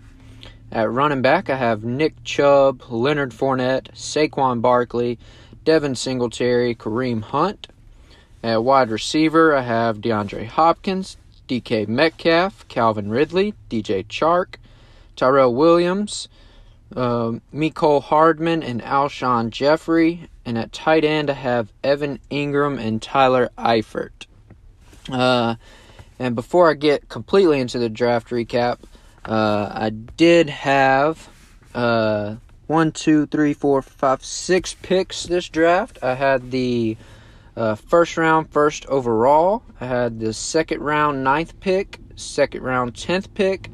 At 0.72 0.92
running 0.92 1.22
back, 1.22 1.50
I 1.50 1.56
have 1.56 1.84
Nick 1.84 2.24
Chubb, 2.24 2.84
Leonard 2.90 3.32
Fournette, 3.32 3.92
Saquon 3.94 4.62
Barkley, 4.62 5.20
Devin 5.64 5.96
Singletary, 5.96 6.74
Kareem 6.76 7.22
Hunt. 7.22 7.68
At 8.42 8.64
wide 8.64 8.90
receiver, 8.90 9.56
I 9.56 9.62
have 9.62 10.00
DeAndre 10.00 10.48
Hopkins, 10.48 11.18
DK 11.48 11.88
Metcalf, 11.88 12.68
Calvin 12.68 13.10
Ridley, 13.10 13.54
DJ 13.70 14.06
Chark, 14.08 14.56
Tyrell 15.16 15.54
Williams, 15.54 16.28
uh, 16.96 17.34
Mecole 17.54 18.02
Hardman, 18.02 18.64
and 18.64 18.82
Alshon 18.82 19.52
Jeffery. 19.52 20.28
And 20.44 20.58
at 20.58 20.74
tight 20.74 21.06
end, 21.06 21.30
I 21.30 21.34
have 21.34 21.72
Evan 21.84 22.20
Engram 22.32 22.80
and 22.80 23.02
Tyler 23.02 23.50
Eifert. 23.58 24.26
Uh, 25.12 25.56
and 26.20 26.36
before 26.36 26.70
I 26.70 26.74
get 26.74 27.10
completely 27.10 27.60
into 27.60 27.80
the 27.80 27.90
draft 27.90 28.30
recap, 28.30 28.80
uh, 29.26 29.70
I 29.72 29.90
did 29.90 30.50
have 30.50 31.30
uh, 31.74 32.36
one, 32.68 32.92
two, 32.92 33.26
three, 33.26 33.54
four, 33.54 33.82
five, 33.82 34.24
six 34.24 34.76
picks 34.82 35.24
this 35.24 35.50
draft. 35.50 36.00
I 36.02 36.14
had 36.14 36.52
the 36.52 36.98
uh, 37.56 37.76
first 37.76 38.18
round, 38.18 38.50
first 38.50 38.86
overall. 38.88 39.64
I 39.80 39.86
had 39.86 40.20
the 40.20 40.34
second 40.34 40.82
round, 40.82 41.24
ninth 41.24 41.60
pick, 41.60 42.00
second 42.16 42.64
round, 42.64 42.96
tenth 42.96 43.34
pick, 43.34 43.70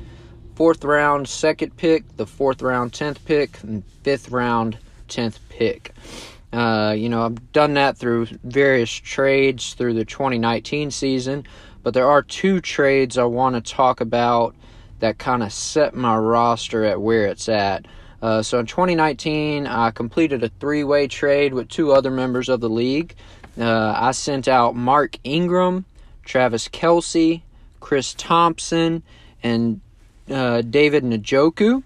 fourth 0.56 0.84
round, 0.84 1.28
second 1.28 1.78
pick, 1.78 2.18
the 2.18 2.26
fourth 2.26 2.62
round, 2.62 2.94
tenth 2.94 3.24
pick, 3.26 3.62
and 3.64 3.84
fifth 4.04 4.30
round, 4.30 4.78
tenth 5.08 5.40
pick. 5.50 5.94
Uh, 6.52 6.96
you 6.98 7.10
know, 7.10 7.24
I've 7.24 7.52
done 7.52 7.76
that 7.76 7.98
through 7.98 8.26
various 8.44 8.92
trades 8.92 9.74
through 9.74 9.94
the 9.94 10.06
2019 10.06 10.92
season, 10.92 11.46
but 11.84 11.94
there 11.94 12.10
are 12.10 12.24
two 12.24 12.60
trades 12.60 13.18
I 13.18 13.26
want 13.26 13.56
to 13.56 13.74
talk 13.74 14.02
about 14.02 14.56
that 15.00 15.18
kind 15.18 15.44
of 15.44 15.54
set 15.54 15.96
my 15.96 16.18
roster 16.18 16.84
at 16.86 17.02
where 17.02 17.28
it's 17.28 17.48
at. 17.50 17.86
Uh, 18.22 18.42
so 18.42 18.60
in 18.60 18.66
2019, 18.66 19.68
I 19.68 19.92
completed 19.92 20.44
a 20.44 20.50
three 20.60 20.84
way 20.84 21.08
trade 21.08 21.54
with 21.54 21.70
two 21.70 21.92
other 21.92 22.12
members 22.12 22.50
of 22.50 22.60
the 22.60 22.70
league. 22.70 23.16
Uh, 23.58 23.94
I 23.96 24.12
sent 24.12 24.48
out 24.48 24.76
Mark 24.76 25.18
Ingram, 25.24 25.86
Travis 26.24 26.68
Kelce, 26.68 27.42
Chris 27.80 28.14
Thompson, 28.14 29.04
and 29.42 29.82
uh, 30.30 30.62
David 30.62 31.04
Njoku. 31.04 31.84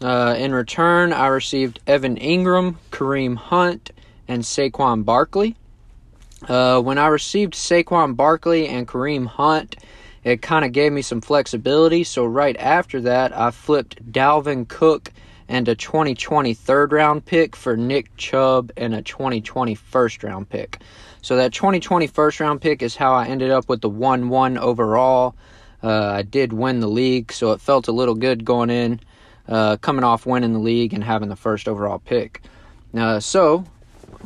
Uh, 0.00 0.34
in 0.38 0.54
return, 0.54 1.12
I 1.12 1.28
received 1.28 1.80
Evan 1.86 2.16
Engram, 2.16 2.76
Kareem 2.90 3.36
Hunt, 3.36 3.90
and 4.28 4.42
Saquon 4.42 5.04
Barkley. 5.04 5.56
Uh, 6.48 6.80
when 6.80 6.98
I 6.98 7.06
received 7.06 7.54
Saquon 7.54 8.16
Barkley 8.16 8.68
and 8.68 8.86
Kareem 8.86 9.26
Hunt, 9.26 9.76
it 10.24 10.42
kind 10.42 10.64
of 10.64 10.72
gave 10.72 10.92
me 10.92 11.02
some 11.02 11.20
flexibility. 11.20 12.04
So 12.04 12.24
right 12.24 12.56
after 12.58 13.00
that, 13.02 13.36
I 13.36 13.50
flipped 13.50 14.12
Dalvin 14.12 14.66
Cook 14.68 15.12
and 15.48 15.68
a 15.68 15.74
2020 15.74 16.54
third 16.54 16.92
round 16.92 17.24
pick 17.24 17.54
for 17.54 17.76
Nick 17.76 18.16
Chubb 18.16 18.72
and 18.76 18.94
a 18.94 19.02
2020 19.02 19.74
first 19.74 20.24
round 20.24 20.48
pick. 20.48 20.80
So 21.22 21.36
that 21.36 21.52
2020 21.52 22.06
first 22.06 22.40
round 22.40 22.60
pick 22.60 22.82
is 22.82 22.96
how 22.96 23.14
I 23.14 23.26
ended 23.26 23.50
up 23.50 23.68
with 23.68 23.80
the 23.80 23.88
1 23.88 24.28
1 24.28 24.58
overall. 24.58 25.34
Uh, 25.82 26.06
I 26.06 26.22
did 26.22 26.52
win 26.54 26.80
the 26.80 26.88
league, 26.88 27.30
so 27.30 27.52
it 27.52 27.60
felt 27.60 27.88
a 27.88 27.92
little 27.92 28.14
good 28.14 28.44
going 28.44 28.70
in, 28.70 29.00
uh, 29.48 29.76
coming 29.76 30.04
off 30.04 30.24
winning 30.24 30.54
the 30.54 30.58
league 30.58 30.94
and 30.94 31.04
having 31.04 31.28
the 31.28 31.36
first 31.36 31.68
overall 31.68 31.98
pick. 31.98 32.42
Uh, 32.94 33.20
so 33.20 33.64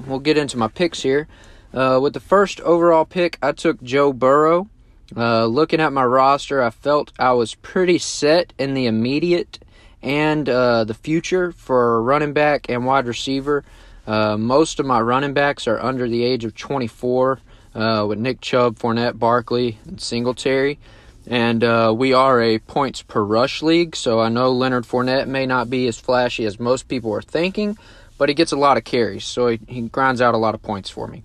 we'll 0.06 0.18
get 0.18 0.36
into 0.36 0.56
my 0.56 0.68
picks 0.68 1.02
here. 1.02 1.28
Uh, 1.72 1.98
with 2.00 2.14
the 2.14 2.20
first 2.20 2.60
overall 2.60 3.04
pick, 3.04 3.38
I 3.42 3.52
took 3.52 3.82
Joe 3.82 4.12
Burrow. 4.12 4.68
Uh, 5.16 5.46
looking 5.46 5.80
at 5.80 5.92
my 5.92 6.04
roster, 6.04 6.62
I 6.62 6.70
felt 6.70 7.12
I 7.18 7.32
was 7.32 7.54
pretty 7.54 7.98
set 7.98 8.52
in 8.58 8.74
the 8.74 8.86
immediate 8.86 9.58
and 10.02 10.48
uh, 10.48 10.84
the 10.84 10.94
future 10.94 11.52
for 11.52 12.02
running 12.02 12.32
back 12.32 12.66
and 12.68 12.86
wide 12.86 13.06
receiver. 13.06 13.64
Uh, 14.06 14.36
most 14.36 14.80
of 14.80 14.86
my 14.86 15.00
running 15.00 15.34
backs 15.34 15.66
are 15.66 15.80
under 15.80 16.08
the 16.08 16.24
age 16.24 16.44
of 16.44 16.54
24, 16.54 17.40
uh, 17.74 18.06
with 18.08 18.18
Nick 18.18 18.40
Chubb, 18.40 18.78
Fournette, 18.78 19.18
Barkley, 19.18 19.78
and 19.86 20.00
Singletary. 20.00 20.78
And 21.26 21.62
uh, 21.62 21.94
we 21.96 22.14
are 22.14 22.40
a 22.40 22.58
points 22.58 23.02
per 23.02 23.22
rush 23.22 23.62
league, 23.62 23.94
so 23.94 24.18
I 24.18 24.30
know 24.30 24.50
Leonard 24.50 24.86
Fournette 24.86 25.26
may 25.26 25.44
not 25.44 25.68
be 25.68 25.86
as 25.86 25.98
flashy 25.98 26.46
as 26.46 26.58
most 26.58 26.88
people 26.88 27.12
are 27.12 27.20
thinking, 27.20 27.76
but 28.18 28.28
he 28.28 28.34
gets 28.34 28.52
a 28.52 28.56
lot 28.56 28.76
of 28.76 28.84
carries, 28.84 29.24
so 29.24 29.48
he, 29.48 29.60
he 29.66 29.80
grinds 29.82 30.20
out 30.20 30.34
a 30.34 30.38
lot 30.38 30.54
of 30.54 30.62
points 30.62 30.90
for 30.90 31.06
me. 31.06 31.22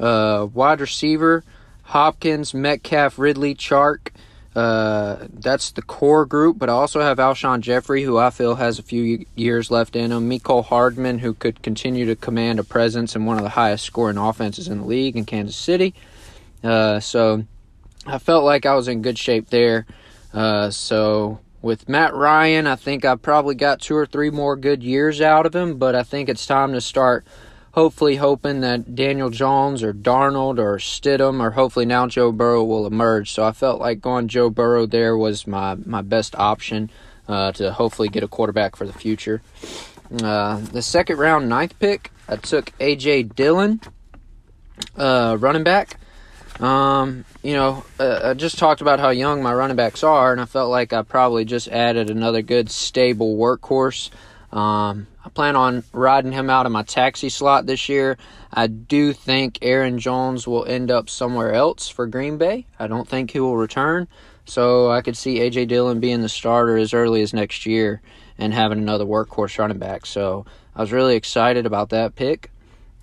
Uh, 0.00 0.46
wide 0.54 0.80
receiver, 0.80 1.44
Hopkins, 1.82 2.54
Metcalf, 2.54 3.18
Ridley, 3.18 3.54
Chark. 3.54 4.08
Uh, 4.54 5.26
that's 5.34 5.72
the 5.72 5.82
core 5.82 6.24
group, 6.24 6.58
but 6.58 6.70
I 6.70 6.72
also 6.72 7.02
have 7.02 7.18
Alshon 7.18 7.60
Jeffery, 7.60 8.04
who 8.04 8.16
I 8.16 8.30
feel 8.30 8.54
has 8.54 8.78
a 8.78 8.82
few 8.82 9.26
years 9.34 9.70
left 9.70 9.94
in 9.94 10.10
him. 10.12 10.30
Mecole 10.30 10.64
Hardman, 10.64 11.18
who 11.18 11.34
could 11.34 11.60
continue 11.60 12.06
to 12.06 12.16
command 12.16 12.58
a 12.58 12.64
presence 12.64 13.14
in 13.14 13.26
one 13.26 13.36
of 13.36 13.42
the 13.42 13.50
highest 13.50 13.84
scoring 13.84 14.16
offenses 14.16 14.68
in 14.68 14.78
the 14.78 14.86
league 14.86 15.14
in 15.14 15.26
Kansas 15.26 15.56
City. 15.56 15.92
Uh, 16.64 17.00
so 17.00 17.44
I 18.06 18.18
felt 18.18 18.44
like 18.44 18.64
I 18.64 18.74
was 18.74 18.88
in 18.88 19.02
good 19.02 19.18
shape 19.18 19.50
there. 19.50 19.84
Uh, 20.32 20.70
so 20.70 21.38
with 21.66 21.88
Matt 21.88 22.14
Ryan, 22.14 22.68
I 22.68 22.76
think 22.76 23.04
I 23.04 23.16
probably 23.16 23.56
got 23.56 23.80
two 23.80 23.96
or 23.96 24.06
three 24.06 24.30
more 24.30 24.54
good 24.54 24.84
years 24.84 25.20
out 25.20 25.46
of 25.46 25.54
him, 25.54 25.78
but 25.78 25.96
I 25.96 26.04
think 26.04 26.28
it's 26.28 26.46
time 26.46 26.72
to 26.72 26.80
start 26.80 27.26
hopefully 27.72 28.14
hoping 28.16 28.60
that 28.60 28.94
Daniel 28.94 29.30
Jones 29.30 29.82
or 29.82 29.92
Darnold 29.92 30.60
or 30.60 30.78
Stidham 30.78 31.40
or 31.40 31.50
hopefully 31.50 31.84
now 31.84 32.06
Joe 32.06 32.30
Burrow 32.30 32.62
will 32.62 32.86
emerge. 32.86 33.32
So 33.32 33.44
I 33.44 33.50
felt 33.50 33.80
like 33.80 34.00
going 34.00 34.28
Joe 34.28 34.48
Burrow 34.48 34.86
there 34.86 35.16
was 35.16 35.44
my, 35.44 35.74
my 35.84 36.02
best 36.02 36.36
option 36.36 36.88
uh, 37.26 37.50
to 37.52 37.72
hopefully 37.72 38.08
get 38.10 38.22
a 38.22 38.28
quarterback 38.28 38.76
for 38.76 38.86
the 38.86 38.92
future. 38.92 39.42
Uh, 40.22 40.60
the 40.60 40.82
second 40.82 41.18
round, 41.18 41.48
ninth 41.48 41.76
pick, 41.80 42.12
I 42.28 42.36
took 42.36 42.72
A.J. 42.78 43.24
Dillon, 43.24 43.80
uh, 44.96 45.36
running 45.40 45.64
back. 45.64 45.98
Um, 46.60 47.24
you 47.42 47.54
know, 47.54 47.84
uh, 48.00 48.20
I 48.24 48.34
just 48.34 48.58
talked 48.58 48.80
about 48.80 49.00
how 49.00 49.10
young 49.10 49.42
my 49.42 49.52
running 49.52 49.76
backs 49.76 50.02
are, 50.02 50.32
and 50.32 50.40
I 50.40 50.46
felt 50.46 50.70
like 50.70 50.92
I 50.92 51.02
probably 51.02 51.44
just 51.44 51.68
added 51.68 52.10
another 52.10 52.42
good, 52.42 52.70
stable 52.70 53.36
workhorse. 53.36 54.10
Um, 54.52 55.06
I 55.24 55.28
plan 55.28 55.56
on 55.56 55.84
riding 55.92 56.32
him 56.32 56.48
out 56.48 56.66
in 56.66 56.72
my 56.72 56.82
taxi 56.82 57.28
slot 57.28 57.66
this 57.66 57.88
year. 57.88 58.16
I 58.52 58.68
do 58.68 59.12
think 59.12 59.58
Aaron 59.60 59.98
Jones 59.98 60.46
will 60.46 60.64
end 60.64 60.90
up 60.90 61.10
somewhere 61.10 61.52
else 61.52 61.88
for 61.88 62.06
Green 62.06 62.38
Bay. 62.38 62.66
I 62.78 62.86
don't 62.86 63.08
think 63.08 63.32
he 63.32 63.40
will 63.40 63.56
return. 63.56 64.08
So 64.46 64.90
I 64.90 65.02
could 65.02 65.16
see 65.16 65.40
AJ 65.40 65.68
Dillon 65.68 65.98
being 65.98 66.22
the 66.22 66.28
starter 66.28 66.76
as 66.76 66.94
early 66.94 67.20
as 67.20 67.34
next 67.34 67.66
year 67.66 68.00
and 68.38 68.54
having 68.54 68.78
another 68.78 69.04
workhorse 69.04 69.58
running 69.58 69.78
back. 69.78 70.06
So 70.06 70.46
I 70.74 70.80
was 70.80 70.92
really 70.92 71.16
excited 71.16 71.66
about 71.66 71.90
that 71.90 72.14
pick. 72.14 72.50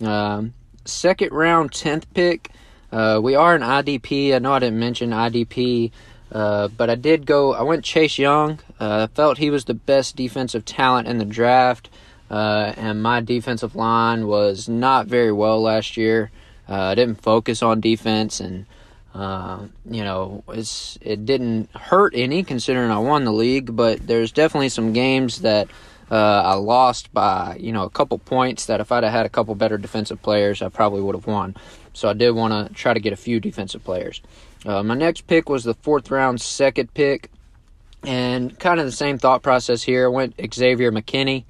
Um, 0.02 0.54
second 0.86 1.34
round, 1.34 1.72
10th 1.72 2.06
pick. 2.14 2.50
Uh, 2.94 3.20
we 3.20 3.36
are 3.36 3.56
an 3.56 3.62
IDP. 3.62 4.34
I 4.34 4.40
know 4.40 4.54
I 4.54 4.60
didn't 4.60 4.80
mention 4.80 5.10
IDP 5.10 5.92
uh, 6.34 6.68
but 6.70 6.90
I 6.90 6.96
did 6.96 7.26
go. 7.26 7.54
I 7.54 7.62
went 7.62 7.86
Chase 7.86 8.18
Young. 8.18 8.60
Uh, 8.80 9.08
felt 9.08 9.38
he 9.38 9.52
was 9.52 9.66
the 9.66 9.76
best 9.76 10.16
defensive 10.16 10.66
talent 10.66 11.08
in 11.08 11.20
the 11.20 11.26
draft, 11.26 11.90
uh, 12.32 12.74
and 12.76 13.04
my 13.04 13.22
defensive 13.22 13.76
line 13.76 14.26
was 14.26 14.68
not 14.68 15.06
very 15.06 15.32
well 15.32 15.62
last 15.62 15.96
year. 15.96 16.32
Uh, 16.68 16.82
I 16.86 16.96
didn't 16.96 17.22
focus 17.22 17.62
on 17.62 17.82
defense, 17.82 18.40
and 18.40 18.66
uh, 19.14 19.68
you 19.86 20.04
know, 20.04 20.44
it's 20.48 20.98
it 21.02 21.24
didn't 21.24 21.70
hurt 21.76 22.14
any 22.16 22.44
considering 22.44 22.90
I 22.90 22.98
won 22.98 23.26
the 23.26 23.32
league. 23.34 23.76
But 23.76 24.08
there's 24.08 24.32
definitely 24.32 24.70
some 24.70 24.92
games 24.92 25.42
that 25.42 25.68
I 26.10 26.56
lost 26.56 27.14
by 27.14 27.58
you 27.60 27.72
know 27.72 27.84
a 27.84 27.92
couple 27.92 28.18
points. 28.18 28.66
That 28.66 28.80
if 28.80 28.92
I'd 28.92 29.04
have 29.04 29.14
had 29.14 29.28
a 29.28 29.30
couple 29.30 29.54
better 29.54 29.78
defensive 29.78 30.20
players, 30.24 30.64
I 30.64 30.70
probably 30.70 31.02
would 31.02 31.14
have 31.14 31.28
won. 31.28 31.56
So 31.94 32.10
I 32.10 32.14
did 32.14 32.32
want 32.32 32.68
to 32.68 32.74
try 32.74 32.94
to 32.94 33.00
get 33.00 33.14
a 33.14 33.18
few 33.18 33.40
defensive 33.40 33.84
players. 33.84 34.22
Uh, 34.66 34.84
my 34.84 34.96
next 34.96 35.28
pick 35.28 35.50
was 35.50 35.64
the 35.64 35.74
fourth 35.76 36.10
round, 36.12 36.42
second 36.42 36.94
pick, 36.94 37.30
and 38.04 38.58
kind 38.60 38.80
of 38.80 38.86
the 38.86 38.92
same 38.92 39.18
thought 39.18 39.44
process 39.44 39.84
here. 39.84 40.06
I 40.06 40.10
went 40.10 40.36
Xavier 40.54 40.92
McKinney. 40.92 41.46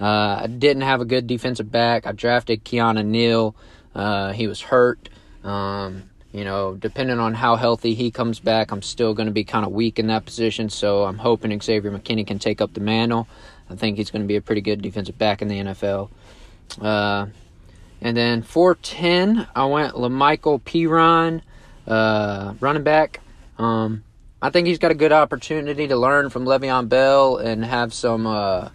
Uh, 0.00 0.40
I 0.42 0.46
didn't 0.46 0.82
have 0.82 1.00
a 1.00 1.04
good 1.04 1.26
defensive 1.26 1.70
back. 1.70 2.06
I 2.06 2.12
drafted 2.12 2.64
Keanu 2.64 3.04
Neal. 3.04 3.54
Uh, 3.94 4.32
he 4.32 4.46
was 4.46 4.60
hurt. 4.60 5.08
Um, 5.44 6.10
you 6.32 6.44
know, 6.44 6.74
depending 6.74 7.20
on 7.20 7.32
how 7.32 7.54
healthy 7.54 7.94
he 7.94 8.10
comes 8.10 8.40
back, 8.40 8.72
I'm 8.72 8.82
still 8.82 9.14
going 9.14 9.26
to 9.26 9.32
be 9.32 9.44
kind 9.44 9.64
of 9.64 9.70
weak 9.70 10.00
in 10.00 10.08
that 10.08 10.24
position. 10.24 10.68
So 10.68 11.04
I'm 11.04 11.18
hoping 11.18 11.58
Xavier 11.60 11.92
McKinney 11.92 12.26
can 12.26 12.40
take 12.40 12.60
up 12.60 12.74
the 12.74 12.80
mantle. 12.80 13.28
I 13.70 13.76
think 13.76 13.98
he's 13.98 14.10
going 14.10 14.22
to 14.22 14.28
be 14.28 14.36
a 14.36 14.42
pretty 14.42 14.60
good 14.60 14.82
defensive 14.82 15.16
back 15.16 15.42
in 15.42 15.48
the 15.48 15.60
NFL. 15.60 16.10
Uh, 16.80 17.26
and 18.04 18.14
then 18.14 18.42
410, 18.42 19.48
I 19.56 19.64
went 19.64 19.94
La'Mical 19.94 20.60
Perine 20.60 21.40
uh, 21.86 22.52
running 22.60 22.82
back. 22.82 23.20
Um, 23.58 24.04
I 24.42 24.50
think 24.50 24.66
he's 24.66 24.78
got 24.78 24.90
a 24.90 24.94
good 24.94 25.10
opportunity 25.10 25.88
to 25.88 25.96
learn 25.96 26.28
from 26.28 26.44
Le'Veon 26.44 26.90
Bell 26.90 27.38
and 27.38 27.64
have 27.64 27.94
some 27.94 28.26
uh, 28.26 28.68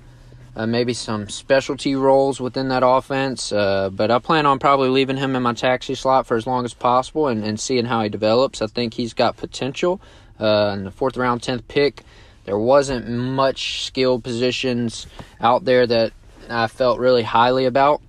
uh, 0.55 0.65
maybe 0.65 0.95
some 0.95 1.29
specialty 1.29 1.95
roles 1.95 2.41
within 2.41 2.69
that 2.69 2.81
offense. 2.83 3.51
Uh, 3.51 3.91
but 3.91 4.09
I 4.09 4.17
plan 4.17 4.47
on 4.47 4.57
probably 4.57 4.89
leaving 4.89 5.17
him 5.17 5.35
in 5.35 5.43
my 5.43 5.53
taxi 5.53 5.93
slot 5.93 6.25
for 6.25 6.35
as 6.35 6.47
long 6.47 6.65
as 6.65 6.73
possible 6.73 7.27
and, 7.27 7.43
and 7.43 7.59
seeing 7.59 7.85
how 7.85 8.01
he 8.01 8.09
develops. 8.09 8.63
I 8.63 8.67
think 8.67 8.95
he's 8.95 9.13
got 9.13 9.37
potential. 9.37 10.01
Uh, 10.39 10.73
in 10.75 10.85
the 10.85 10.91
fourth 10.91 11.17
round, 11.17 11.43
tenth 11.43 11.67
pick, 11.67 12.01
there 12.45 12.57
wasn't 12.57 13.07
much 13.07 13.83
skill 13.83 14.19
positions 14.19 15.05
out 15.39 15.65
there 15.65 15.85
that 15.85 16.13
I 16.49 16.65
felt 16.65 16.97
really 16.97 17.21
highly 17.21 17.65
about. 17.65 18.01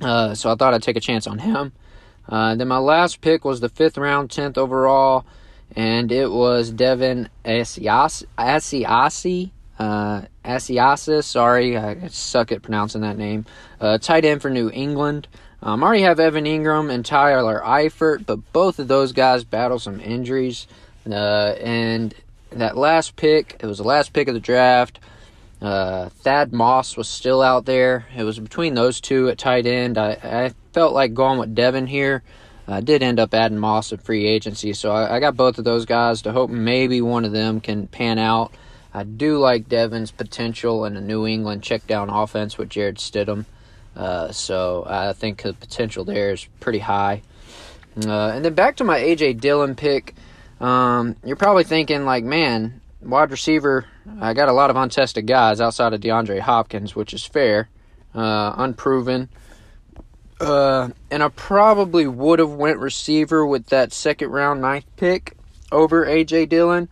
Uh, 0.00 0.34
so 0.34 0.50
I 0.50 0.54
thought 0.54 0.74
I'd 0.74 0.82
take 0.82 0.96
a 0.96 1.00
chance 1.00 1.26
on 1.26 1.38
him. 1.38 1.72
Uh, 2.28 2.54
then 2.54 2.68
my 2.68 2.78
last 2.78 3.20
pick 3.20 3.44
was 3.44 3.60
the 3.60 3.68
fifth 3.68 3.96
round, 3.96 4.28
10th 4.28 4.58
overall, 4.58 5.24
and 5.74 6.12
it 6.12 6.30
was 6.30 6.70
Devin 6.70 7.28
Asiasi. 7.44 8.26
Uh, 9.78 10.22
Asiasis, 10.44 11.24
sorry, 11.24 11.76
I 11.76 12.08
suck 12.08 12.52
at 12.52 12.62
pronouncing 12.62 13.02
that 13.02 13.16
name. 13.16 13.46
Uh, 13.80 13.98
tight 13.98 14.24
end 14.24 14.42
for 14.42 14.50
New 14.50 14.70
England. 14.70 15.28
Um, 15.62 15.82
I 15.82 15.86
already 15.86 16.02
have 16.02 16.20
Evan 16.20 16.44
Engram 16.44 16.92
and 16.92 17.04
Tyler 17.04 17.62
Eifert, 17.64 18.26
but 18.26 18.52
both 18.52 18.78
of 18.78 18.88
those 18.88 19.12
guys 19.12 19.44
battle 19.44 19.78
some 19.78 20.00
injuries. 20.00 20.66
Uh, 21.08 21.54
and 21.60 22.14
that 22.50 22.76
last 22.76 23.16
pick, 23.16 23.56
it 23.60 23.66
was 23.66 23.78
the 23.78 23.84
last 23.84 24.12
pick 24.12 24.28
of 24.28 24.34
the 24.34 24.40
draft. 24.40 25.00
Uh, 25.60 26.08
Thad 26.08 26.52
Moss 26.52 26.96
was 26.96 27.08
still 27.08 27.42
out 27.42 27.64
there. 27.64 28.06
It 28.16 28.22
was 28.22 28.38
between 28.38 28.74
those 28.74 29.00
two 29.00 29.28
at 29.28 29.38
tight 29.38 29.66
end. 29.66 29.98
I, 29.98 30.10
I 30.22 30.54
felt 30.72 30.94
like 30.94 31.14
going 31.14 31.38
with 31.38 31.54
Devin 31.54 31.86
here. 31.86 32.22
I 32.68 32.80
did 32.80 33.02
end 33.02 33.18
up 33.18 33.32
adding 33.32 33.58
Moss 33.58 33.92
at 33.92 34.02
free 34.02 34.26
agency, 34.26 34.74
so 34.74 34.92
I, 34.92 35.16
I, 35.16 35.20
got 35.20 35.36
both 35.36 35.56
of 35.58 35.64
those 35.64 35.86
guys 35.86 36.22
to 36.22 36.32
hope 36.32 36.50
maybe 36.50 37.00
one 37.00 37.24
of 37.24 37.32
them 37.32 37.60
can 37.60 37.86
pan 37.86 38.18
out. 38.18 38.52
I 38.92 39.04
do 39.04 39.38
like 39.38 39.70
Devin's 39.70 40.10
potential 40.10 40.84
in 40.84 40.96
a 40.96 41.00
New 41.00 41.26
England 41.26 41.62
check 41.62 41.86
down 41.86 42.10
offense 42.10 42.58
with 42.58 42.68
Jarrett 42.68 42.96
Stidham, 42.96 43.46
uh, 43.96 44.32
so 44.32 44.84
I 44.86 45.14
think 45.14 45.42
the 45.42 45.54
potential 45.54 46.04
there 46.04 46.32
is 46.32 46.46
pretty 46.60 46.80
high. 46.80 47.22
Uh, 47.96 48.32
and 48.34 48.44
then 48.44 48.54
back 48.54 48.76
to 48.76 48.84
my 48.84 48.98
AJ 48.98 49.40
Dillon 49.40 49.74
pick. 49.74 50.14
Um, 50.60 51.16
you're 51.24 51.36
probably 51.36 51.64
thinking 51.64 52.04
like, 52.04 52.22
man, 52.22 52.82
wide 53.00 53.30
receiver. 53.30 53.86
I 54.20 54.34
got 54.34 54.48
a 54.48 54.52
lot 54.52 54.70
of 54.70 54.76
untested 54.76 55.26
guys 55.26 55.60
outside 55.60 55.92
of 55.92 56.00
DeAndre 56.00 56.40
Hopkins, 56.40 56.96
which 56.96 57.12
is 57.12 57.24
fair, 57.24 57.68
uh, 58.14 58.54
unproven. 58.56 59.28
Uh, 60.40 60.90
and 61.10 61.22
I 61.22 61.28
probably 61.28 62.06
would 62.06 62.38
have 62.38 62.52
went 62.52 62.78
receiver 62.78 63.44
with 63.46 63.66
that 63.66 63.92
second 63.92 64.30
round 64.30 64.60
ninth 64.60 64.86
pick 64.96 65.36
over 65.72 66.06
AJ 66.06 66.48
Dillon 66.48 66.88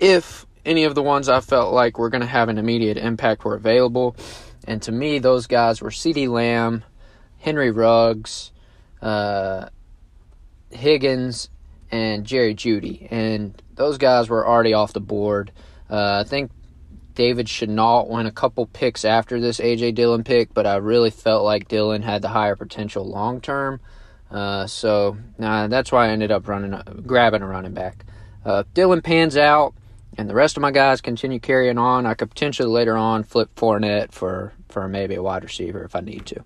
if 0.00 0.46
any 0.64 0.84
of 0.84 0.94
the 0.94 1.02
ones 1.02 1.28
I 1.28 1.40
felt 1.40 1.72
like 1.72 1.98
were 1.98 2.10
going 2.10 2.22
to 2.22 2.26
have 2.26 2.48
an 2.48 2.58
immediate 2.58 2.96
impact 2.96 3.44
were 3.44 3.54
available. 3.54 4.16
And 4.66 4.82
to 4.82 4.92
me, 4.92 5.18
those 5.18 5.46
guys 5.46 5.80
were 5.80 5.90
CeeDee 5.90 6.28
Lamb, 6.28 6.84
Henry 7.38 7.70
Ruggs, 7.70 8.50
uh, 9.00 9.68
Higgins, 10.70 11.50
and 11.90 12.26
Jerry 12.26 12.54
Jeudy. 12.54 13.06
and 13.10 13.62
those 13.76 13.98
guys 13.98 14.28
were 14.28 14.46
already 14.46 14.72
off 14.72 14.94
the 14.94 15.00
board. 15.00 15.52
Uh, 15.90 16.22
I 16.24 16.28
think 16.28 16.50
David 17.14 17.46
Shenault 17.46 18.08
went 18.08 18.28
a 18.28 18.32
couple 18.32 18.66
picks 18.66 19.04
after 19.04 19.40
this 19.40 19.58
AJ 19.58 19.94
Dillon 19.94 20.22
pick, 20.22 20.52
but 20.52 20.66
I 20.66 20.76
really 20.76 21.10
felt 21.10 21.44
like 21.44 21.68
Dillon 21.68 22.02
had 22.02 22.22
the 22.22 22.28
higher 22.28 22.56
potential 22.56 23.04
long 23.04 23.40
term. 23.40 23.80
Uh, 24.30 24.66
so 24.66 25.16
uh, 25.40 25.66
that's 25.68 25.90
why 25.90 26.06
I 26.06 26.10
ended 26.10 26.30
up 26.30 26.46
running, 26.46 26.78
grabbing 27.06 27.42
a 27.42 27.46
running 27.46 27.74
back. 27.74 28.04
Uh, 28.44 28.64
Dillon 28.74 29.00
pans 29.00 29.36
out, 29.36 29.74
and 30.18 30.28
the 30.28 30.34
rest 30.34 30.56
of 30.56 30.60
my 30.60 30.70
guys 30.70 31.00
continue 31.00 31.40
carrying 31.40 31.78
on. 31.78 32.06
I 32.06 32.14
could 32.14 32.30
potentially 32.30 32.68
later 32.68 32.96
on 32.96 33.24
flip 33.24 33.54
Fournette 33.56 34.12
for 34.12 34.52
for 34.68 34.88
maybe 34.88 35.14
a 35.14 35.22
wide 35.22 35.42
receiver 35.42 35.84
if 35.84 35.96
I 35.96 36.00
need 36.00 36.26
to. 36.26 36.40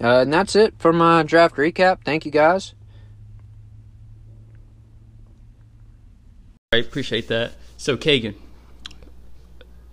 Uh, 0.00 0.20
and 0.20 0.32
that's 0.32 0.56
it 0.56 0.74
for 0.78 0.92
my 0.92 1.22
draft 1.22 1.56
recap. 1.56 2.04
Thank 2.04 2.24
you 2.24 2.30
guys. 2.30 2.74
I 6.72 6.78
appreciate 6.78 7.28
that. 7.28 7.52
So, 7.80 7.96
Kagan, 7.96 8.34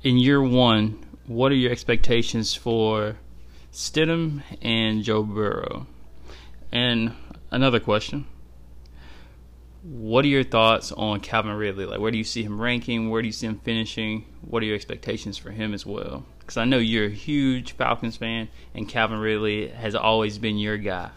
in 0.02 0.18
year 0.18 0.42
one, 0.42 1.06
what 1.28 1.52
are 1.52 1.56
your 1.56 1.72
expectations 1.72 2.56
for 2.56 3.18
Stidham 3.72 4.42
and 4.60 5.04
Joe 5.04 5.22
Burrow? 5.22 5.86
And 6.72 7.14
another 7.52 7.80
question 7.80 8.26
what 9.84 10.26
are 10.26 10.30
your 10.30 10.44
thoughts 10.44 10.92
on 10.92 11.20
Calvin 11.20 11.54
Ridley? 11.54 11.86
Like, 11.86 12.00
where 12.00 12.10
do 12.10 12.18
you 12.18 12.24
see 12.24 12.42
him 12.42 12.60
ranking? 12.60 13.12
Where 13.12 13.22
do 13.22 13.28
you 13.28 13.32
see 13.32 13.46
him 13.46 13.60
finishing? 13.60 14.26
What 14.42 14.64
are 14.64 14.66
your 14.66 14.74
expectations 14.74 15.38
for 15.38 15.52
him 15.52 15.76
as 15.76 15.86
well? 15.86 16.26
Because 16.40 16.58
I 16.58 16.66
know 16.66 16.80
you're 16.80 17.06
a 17.06 17.12
huge 17.12 17.74
Falcons 17.74 18.18
fan, 18.18 18.48
and 18.74 18.90
Calvin 18.90 19.20
Ridley 19.20 19.68
has 19.68 19.94
always 19.94 20.40
been 20.40 20.58
your 20.58 20.78
guy. 20.78 21.12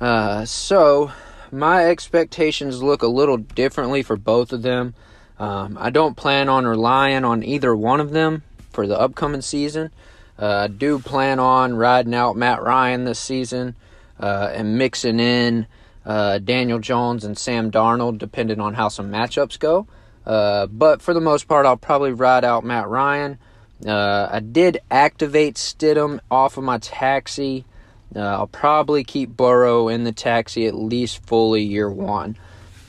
Uh, 0.00 0.46
so 0.46 1.12
my 1.52 1.84
expectations 1.84 2.82
look 2.82 3.02
a 3.02 3.06
little 3.06 3.36
differently 3.36 4.02
for 4.02 4.16
both 4.16 4.50
of 4.50 4.62
them. 4.62 4.94
Um, 5.38 5.76
I 5.80 5.90
don't 5.90 6.16
plan 6.16 6.48
on 6.48 6.66
relying 6.66 7.24
on 7.24 7.42
either 7.42 7.74
one 7.76 8.00
of 8.00 8.10
them 8.10 8.42
for 8.72 8.86
the 8.86 8.98
upcoming 8.98 9.42
season. 9.42 9.90
Uh, 10.38 10.46
I 10.64 10.66
do 10.68 10.98
plan 10.98 11.38
on 11.38 11.76
riding 11.76 12.14
out 12.14 12.36
Matt 12.36 12.62
Ryan 12.62 13.04
this 13.04 13.18
season 13.18 13.74
uh, 14.20 14.50
and 14.52 14.78
mixing 14.78 15.20
in 15.20 15.66
uh, 16.04 16.38
Daniel 16.38 16.78
Jones 16.78 17.24
and 17.24 17.36
Sam 17.36 17.70
Darnold, 17.70 18.18
depending 18.18 18.60
on 18.60 18.74
how 18.74 18.88
some 18.88 19.10
matchups 19.10 19.58
go. 19.58 19.86
Uh, 20.24 20.66
but 20.66 21.02
for 21.02 21.14
the 21.14 21.20
most 21.20 21.48
part, 21.48 21.66
I'll 21.66 21.76
probably 21.76 22.12
ride 22.12 22.44
out 22.44 22.64
Matt 22.64 22.88
Ryan. 22.88 23.38
Uh, 23.86 24.28
I 24.30 24.40
did 24.40 24.78
activate 24.90 25.56
Stidham 25.56 26.20
off 26.30 26.56
of 26.56 26.64
my 26.64 26.78
taxi. 26.78 27.64
Uh, 28.14 28.20
I'll 28.20 28.46
probably 28.46 29.04
keep 29.04 29.30
Burrow 29.30 29.88
in 29.88 30.04
the 30.04 30.12
taxi 30.12 30.66
at 30.66 30.74
least 30.74 31.24
fully 31.26 31.62
year 31.62 31.90
one. 31.90 32.36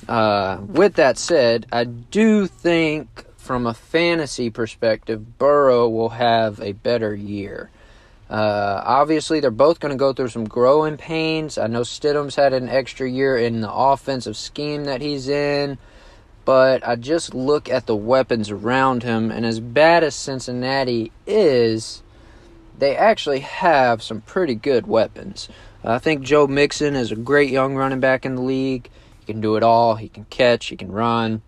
Uh, 0.07 0.59
with 0.67 0.95
that 0.95 1.17
said, 1.17 1.65
I 1.71 1.83
do 1.83 2.47
think 2.47 3.25
from 3.35 3.65
a 3.65 3.73
fantasy 3.73 4.49
perspective, 4.49 5.37
Burrow 5.37 5.87
will 5.89 6.09
have 6.09 6.59
a 6.61 6.73
better 6.73 7.13
year. 7.13 7.69
Uh, 8.29 8.81
obviously, 8.83 9.39
they're 9.39 9.51
both 9.51 9.79
going 9.79 9.91
to 9.91 9.97
go 9.97 10.11
through 10.11 10.27
some 10.27 10.45
growing 10.45 10.97
pains. 10.97 11.57
I 11.57 11.67
know 11.67 11.81
Stidham's 11.81 12.35
had 12.35 12.53
an 12.53 12.67
extra 12.67 13.09
year 13.09 13.37
in 13.37 13.61
the 13.61 13.71
offensive 13.71 14.35
scheme 14.35 14.83
that 14.83 15.01
he's 15.01 15.29
in, 15.29 15.77
but 16.43 16.85
I 16.85 16.95
just 16.97 17.33
look 17.33 17.69
at 17.69 17.85
the 17.85 17.95
weapons 17.95 18.49
around 18.49 19.03
him, 19.03 19.31
and 19.31 19.45
as 19.45 19.61
bad 19.61 20.03
as 20.03 20.13
Cincinnati 20.13 21.11
is, 21.25 22.03
they 22.77 22.95
actually 22.97 23.39
have 23.39 24.03
some 24.03 24.21
pretty 24.21 24.55
good 24.55 24.87
weapons. 24.87 25.47
I 25.83 25.99
think 25.99 26.21
Joe 26.21 26.47
Mixon 26.47 26.95
is 26.95 27.13
a 27.13 27.15
great 27.15 27.49
young 27.49 27.75
running 27.75 28.01
back 28.01 28.25
in 28.25 28.35
the 28.35 28.41
league. 28.41 28.89
Can 29.27 29.41
do 29.41 29.57
it 29.57 29.63
all. 29.63 29.95
He 29.95 30.07
can 30.07 30.25
catch, 30.25 30.67
he 30.67 30.77
can 30.77 30.91
run, 30.91 31.41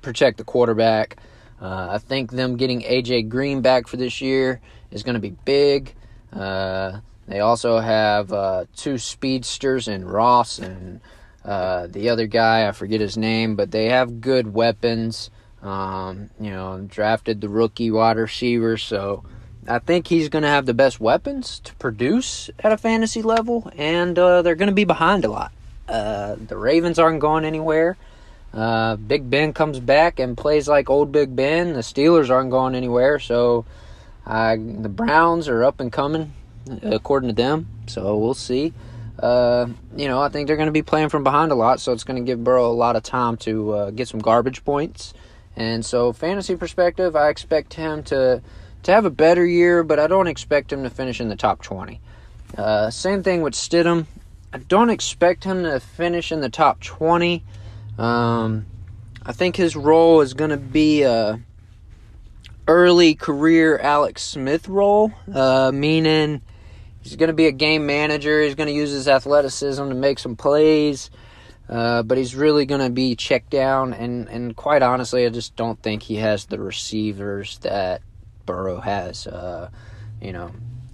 protect 0.00 0.38
the 0.38 0.44
quarterback. 0.44 1.16
Uh, 1.60 1.88
I 1.90 1.98
think 1.98 2.30
them 2.30 2.56
getting 2.56 2.82
AJ 2.82 3.28
Green 3.28 3.60
back 3.60 3.88
for 3.88 3.96
this 3.96 4.20
year 4.20 4.60
is 4.90 5.02
going 5.02 5.14
to 5.14 5.20
be 5.20 5.34
big. 5.44 5.94
Uh, 6.32 7.00
they 7.26 7.40
also 7.40 7.80
have 7.80 8.32
uh, 8.32 8.64
two 8.76 8.96
speedsters 8.96 9.88
in 9.88 10.04
Ross 10.04 10.58
and 10.58 11.00
uh, 11.44 11.86
the 11.88 12.10
other 12.10 12.26
guy, 12.26 12.68
I 12.68 12.72
forget 12.72 13.00
his 13.00 13.16
name, 13.16 13.56
but 13.56 13.70
they 13.70 13.86
have 13.86 14.20
good 14.20 14.54
weapons. 14.54 15.30
Um, 15.62 16.30
you 16.40 16.50
know, 16.50 16.86
drafted 16.88 17.40
the 17.40 17.48
rookie 17.48 17.90
wide 17.90 18.16
receiver, 18.16 18.78
so 18.78 19.24
I 19.68 19.78
think 19.78 20.06
he's 20.06 20.28
going 20.28 20.42
to 20.42 20.48
have 20.48 20.64
the 20.64 20.74
best 20.74 21.00
weapons 21.00 21.60
to 21.64 21.74
produce 21.74 22.48
at 22.60 22.72
a 22.72 22.78
fantasy 22.78 23.20
level, 23.20 23.70
and 23.76 24.18
uh, 24.18 24.42
they're 24.42 24.54
going 24.54 24.70
to 24.70 24.74
be 24.74 24.84
behind 24.84 25.24
a 25.24 25.28
lot. 25.28 25.52
Uh, 25.90 26.36
the 26.38 26.56
Ravens 26.56 26.98
aren't 26.98 27.20
going 27.20 27.44
anywhere. 27.44 27.96
Uh, 28.54 28.96
Big 28.96 29.28
Ben 29.28 29.52
comes 29.52 29.80
back 29.80 30.18
and 30.20 30.36
plays 30.36 30.68
like 30.68 30.88
old 30.88 31.12
Big 31.12 31.34
Ben. 31.34 31.72
The 31.72 31.80
Steelers 31.80 32.30
aren't 32.30 32.50
going 32.50 32.74
anywhere, 32.74 33.18
so 33.18 33.64
uh, 34.26 34.56
the 34.56 34.88
Browns 34.88 35.48
are 35.48 35.64
up 35.64 35.80
and 35.80 35.92
coming, 35.92 36.32
according 36.82 37.28
to 37.28 37.34
them. 37.34 37.68
So 37.86 38.16
we'll 38.16 38.34
see. 38.34 38.72
Uh, 39.18 39.66
you 39.96 40.08
know, 40.08 40.20
I 40.20 40.28
think 40.28 40.46
they're 40.46 40.56
going 40.56 40.66
to 40.66 40.72
be 40.72 40.82
playing 40.82 41.10
from 41.10 41.24
behind 41.24 41.52
a 41.52 41.54
lot, 41.54 41.80
so 41.80 41.92
it's 41.92 42.04
going 42.04 42.22
to 42.22 42.26
give 42.26 42.42
Burrow 42.42 42.70
a 42.70 42.72
lot 42.72 42.96
of 42.96 43.02
time 43.02 43.36
to 43.38 43.72
uh, 43.72 43.90
get 43.90 44.08
some 44.08 44.20
garbage 44.20 44.64
points. 44.64 45.12
And 45.56 45.84
so, 45.84 46.12
fantasy 46.12 46.56
perspective, 46.56 47.16
I 47.16 47.28
expect 47.28 47.74
him 47.74 48.02
to 48.04 48.42
to 48.84 48.92
have 48.92 49.04
a 49.04 49.10
better 49.10 49.44
year, 49.44 49.82
but 49.82 49.98
I 49.98 50.06
don't 50.06 50.26
expect 50.26 50.72
him 50.72 50.84
to 50.84 50.90
finish 50.90 51.20
in 51.20 51.28
the 51.28 51.36
top 51.36 51.60
20. 51.60 52.00
Uh, 52.56 52.90
same 52.90 53.22
thing 53.22 53.42
with 53.42 53.52
Stidham. 53.52 54.06
I 54.52 54.58
don't 54.58 54.90
expect 54.90 55.44
him 55.44 55.62
to 55.62 55.78
finish 55.78 56.32
in 56.32 56.40
the 56.40 56.48
top 56.48 56.80
20. 56.80 57.44
Um, 57.98 58.66
I 59.24 59.32
think 59.32 59.56
his 59.56 59.76
role 59.76 60.22
is 60.22 60.34
going 60.34 60.50
to 60.50 60.56
be 60.56 61.02
a 61.02 61.40
early 62.66 63.14
career 63.14 63.78
Alex 63.78 64.22
Smith 64.22 64.68
role, 64.68 65.12
uh, 65.32 65.70
meaning 65.72 66.40
he's 67.00 67.16
going 67.16 67.28
to 67.28 67.34
be 67.34 67.46
a 67.46 67.52
game 67.52 67.86
manager. 67.86 68.42
He's 68.42 68.54
going 68.54 68.68
to 68.68 68.72
use 68.72 68.90
his 68.90 69.08
athleticism 69.08 69.88
to 69.88 69.94
make 69.94 70.18
some 70.18 70.36
plays, 70.36 71.10
uh, 71.68 72.02
but 72.02 72.18
he's 72.18 72.34
really 72.34 72.66
going 72.66 72.80
to 72.80 72.90
be 72.90 73.14
checked 73.14 73.50
down. 73.50 73.92
And, 73.92 74.28
and 74.28 74.56
quite 74.56 74.82
honestly, 74.82 75.26
I 75.26 75.28
just 75.28 75.54
don't 75.54 75.80
think 75.80 76.02
he 76.02 76.16
has 76.16 76.46
the 76.46 76.58
receivers 76.58 77.58
that 77.58 78.02
Burrow 78.46 78.80
has. 78.80 79.26
Uh, 79.26 79.70
you 80.20 80.32
know, 80.32 80.50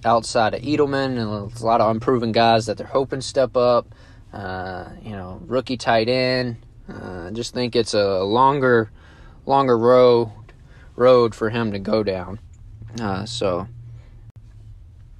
outside 0.07 0.55
of 0.55 0.62
Edelman 0.62 1.19
and 1.19 1.21
a 1.21 1.64
lot 1.64 1.81
of 1.81 1.90
unproven 1.90 2.33
guys 2.33 2.66
that 2.66 2.79
they're 2.79 2.87
hoping 2.87 3.21
step 3.21 3.57
up. 3.57 3.95
Uh, 4.33 4.88
you 5.03 5.11
know, 5.11 5.40
rookie 5.47 5.77
tight 5.77 6.09
end. 6.09 6.57
Uh, 6.88 7.27
I 7.27 7.31
just 7.33 7.55
think 7.55 7.75
it's 7.75 7.95
a 7.95 8.23
longer, 8.23 8.90
longer 9.45 9.77
row 9.77 10.33
road 10.95 11.35
for 11.35 11.51
him 11.51 11.73
to 11.73 11.79
go 11.79 12.03
down. 12.03 12.38
Uh, 13.01 13.25
so, 13.25 13.66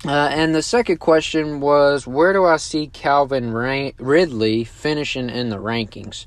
uh, 0.05 0.29
and 0.33 0.55
the 0.55 0.63
second 0.63 0.99
question 0.99 1.61
was, 1.61 2.07
where 2.07 2.33
do 2.33 2.45
I 2.45 2.57
see 2.57 2.87
Calvin 2.87 3.53
Ridley 3.53 4.65
finishing 4.65 5.29
in 5.31 5.51
the 5.51 5.59
rankings? 5.59 6.27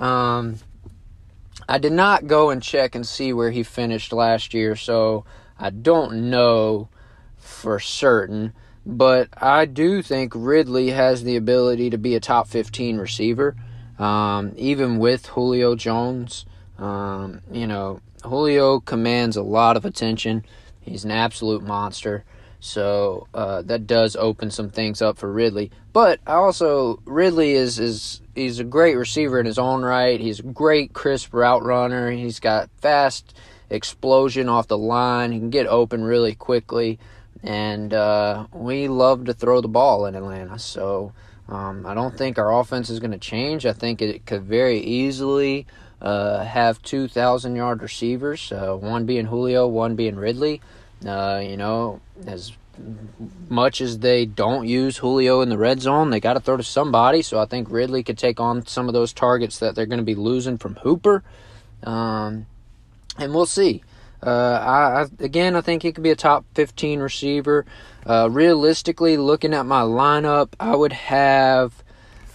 Um, 0.00 0.56
I 1.68 1.78
did 1.78 1.92
not 1.92 2.26
go 2.26 2.50
and 2.50 2.62
check 2.62 2.94
and 2.94 3.06
see 3.06 3.32
where 3.32 3.50
he 3.50 3.62
finished 3.62 4.12
last 4.12 4.54
year, 4.54 4.76
so 4.76 5.24
I 5.58 5.70
don't 5.70 6.30
know 6.30 6.88
for 7.46 7.78
certain. 7.80 8.52
But 8.84 9.28
I 9.36 9.64
do 9.64 10.02
think 10.02 10.32
Ridley 10.34 10.90
has 10.90 11.24
the 11.24 11.36
ability 11.36 11.90
to 11.90 11.98
be 11.98 12.14
a 12.14 12.20
top 12.20 12.46
15 12.46 12.98
receiver, 12.98 13.56
um, 13.98 14.52
even 14.56 14.98
with 14.98 15.26
Julio 15.26 15.74
Jones. 15.74 16.46
Um, 16.78 17.40
you 17.50 17.66
know, 17.66 18.00
Julio 18.24 18.80
commands 18.80 19.36
a 19.36 19.42
lot 19.42 19.76
of 19.76 19.84
attention. 19.84 20.44
He's 20.80 21.04
an 21.04 21.10
absolute 21.10 21.62
monster. 21.62 22.24
So 22.60 23.26
uh, 23.34 23.62
that 23.62 23.86
does 23.86 24.16
open 24.16 24.50
some 24.50 24.70
things 24.70 25.02
up 25.02 25.18
for 25.18 25.30
Ridley. 25.30 25.70
But 25.92 26.20
I 26.26 26.34
also 26.34 27.00
Ridley 27.04 27.52
is 27.52 27.78
is 27.78 28.20
he's 28.34 28.58
a 28.58 28.64
great 28.64 28.96
receiver 28.96 29.38
in 29.38 29.46
his 29.46 29.58
own 29.58 29.82
right. 29.82 30.20
He's 30.20 30.40
a 30.40 30.44
great 30.44 30.92
crisp 30.92 31.32
route 31.34 31.64
runner. 31.64 32.10
He's 32.10 32.40
got 32.40 32.70
fast 32.80 33.36
explosion 33.70 34.48
off 34.48 34.68
the 34.68 34.78
line. 34.78 35.32
He 35.32 35.38
can 35.38 35.50
get 35.50 35.66
open 35.66 36.04
really 36.04 36.34
quickly. 36.34 36.98
And 37.42 37.92
uh, 37.92 38.46
we 38.52 38.88
love 38.88 39.26
to 39.26 39.34
throw 39.34 39.60
the 39.60 39.68
ball 39.68 40.06
in 40.06 40.14
Atlanta. 40.14 40.58
So 40.58 41.12
um, 41.48 41.86
I 41.86 41.94
don't 41.94 42.16
think 42.16 42.38
our 42.38 42.58
offense 42.58 42.90
is 42.90 42.98
going 42.98 43.12
to 43.12 43.18
change. 43.18 43.66
I 43.66 43.72
think 43.72 44.02
it 44.02 44.26
could 44.26 44.42
very 44.42 44.80
easily 44.80 45.66
uh, 46.00 46.44
have 46.44 46.82
2,000 46.82 47.56
yard 47.56 47.82
receivers, 47.82 48.52
uh, 48.52 48.74
one 48.74 49.06
being 49.06 49.26
Julio, 49.26 49.66
one 49.66 49.96
being 49.96 50.16
Ridley. 50.16 50.60
Uh, 51.04 51.40
you 51.42 51.56
know, 51.56 52.00
as 52.26 52.52
much 53.48 53.80
as 53.80 53.98
they 54.00 54.26
don't 54.26 54.66
use 54.66 54.98
Julio 54.98 55.40
in 55.40 55.48
the 55.48 55.58
red 55.58 55.80
zone, 55.80 56.10
they 56.10 56.20
got 56.20 56.34
to 56.34 56.40
throw 56.40 56.56
to 56.56 56.62
somebody. 56.62 57.22
So 57.22 57.38
I 57.38 57.46
think 57.46 57.70
Ridley 57.70 58.02
could 58.02 58.18
take 58.18 58.40
on 58.40 58.66
some 58.66 58.88
of 58.88 58.94
those 58.94 59.12
targets 59.12 59.58
that 59.58 59.74
they're 59.74 59.86
going 59.86 59.98
to 59.98 60.04
be 60.04 60.14
losing 60.14 60.58
from 60.58 60.76
Hooper. 60.76 61.22
Um, 61.82 62.46
and 63.18 63.34
we'll 63.34 63.46
see. 63.46 63.82
Uh, 64.24 64.30
I, 64.30 65.02
I, 65.02 65.06
again, 65.20 65.56
I 65.56 65.60
think 65.60 65.82
he 65.82 65.92
could 65.92 66.02
be 66.04 66.10
a 66.10 66.16
top 66.16 66.44
15 66.54 67.00
receiver. 67.00 67.66
Uh, 68.06 68.28
realistically, 68.30 69.16
looking 69.16 69.52
at 69.54 69.66
my 69.66 69.82
lineup, 69.82 70.54
I 70.58 70.74
would 70.76 70.92
have 70.92 71.82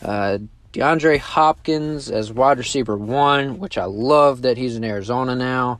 Uh, 0.04 0.40
DeAndre 0.74 1.20
Hopkins 1.20 2.10
as 2.10 2.32
wide 2.32 2.58
receiver 2.58 2.96
one, 2.98 3.60
which 3.60 3.78
I 3.78 3.86
love 3.86 4.42
that 4.44 4.58
he's 4.58 4.76
in 4.78 4.84
Arizona 4.86 5.36
now. 5.36 5.80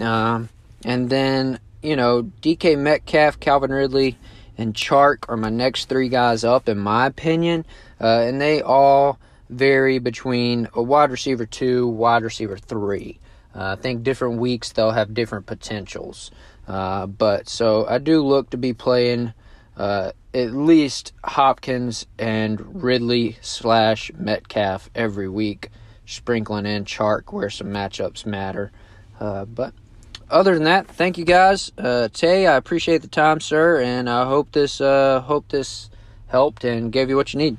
Um, 0.00 0.48
and 0.84 1.08
then, 1.08 1.60
you 1.82 1.94
know, 1.94 2.24
DK 2.42 2.76
Metcalf, 2.76 3.38
Calvin 3.38 3.70
Ridley, 3.70 4.18
and 4.58 4.74
Chark 4.74 5.24
are 5.28 5.36
my 5.36 5.50
next 5.50 5.88
three 5.88 6.08
guys 6.08 6.42
up, 6.44 6.68
in 6.68 6.78
my 6.78 7.06
opinion. 7.06 7.64
Uh, 8.00 8.24
and 8.26 8.40
they 8.40 8.60
all 8.60 9.18
vary 9.50 9.98
between 10.00 10.68
a 10.74 10.82
wide 10.82 11.10
receiver 11.12 11.46
two, 11.46 11.86
wide 11.86 12.24
receiver 12.24 12.58
three. 12.58 13.20
Uh, 13.54 13.76
I 13.78 13.80
think 13.80 14.02
different 14.02 14.38
weeks 14.38 14.72
they'll 14.72 14.90
have 14.90 15.14
different 15.14 15.46
potentials. 15.46 16.30
Uh, 16.66 17.06
but 17.06 17.48
so 17.48 17.86
I 17.86 17.98
do 17.98 18.22
look 18.22 18.50
to 18.50 18.56
be 18.56 18.72
playing 18.72 19.32
uh, 19.76 20.12
at 20.32 20.52
least 20.52 21.12
Hopkins 21.22 22.06
and 22.18 22.82
Ridley 22.82 23.38
slash 23.40 24.10
Metcalf 24.16 24.90
every 24.94 25.28
week, 25.28 25.70
sprinkling 26.06 26.66
in 26.66 26.84
Chark 26.84 27.32
where 27.32 27.50
some 27.50 27.68
matchups 27.68 28.26
matter. 28.26 28.72
Uh, 29.20 29.44
but 29.44 29.72
other 30.30 30.54
than 30.54 30.64
that, 30.64 30.88
thank 30.88 31.18
you 31.18 31.24
guys. 31.24 31.70
Uh, 31.76 32.08
Tay, 32.12 32.46
I 32.46 32.56
appreciate 32.56 33.02
the 33.02 33.08
time, 33.08 33.40
sir, 33.40 33.80
and 33.80 34.08
I 34.08 34.26
hope 34.26 34.52
this 34.52 34.80
uh, 34.80 35.20
hope 35.20 35.48
this 35.48 35.90
helped 36.28 36.64
and 36.64 36.90
gave 36.90 37.08
you 37.08 37.16
what 37.16 37.32
you 37.32 37.38
need. 37.38 37.58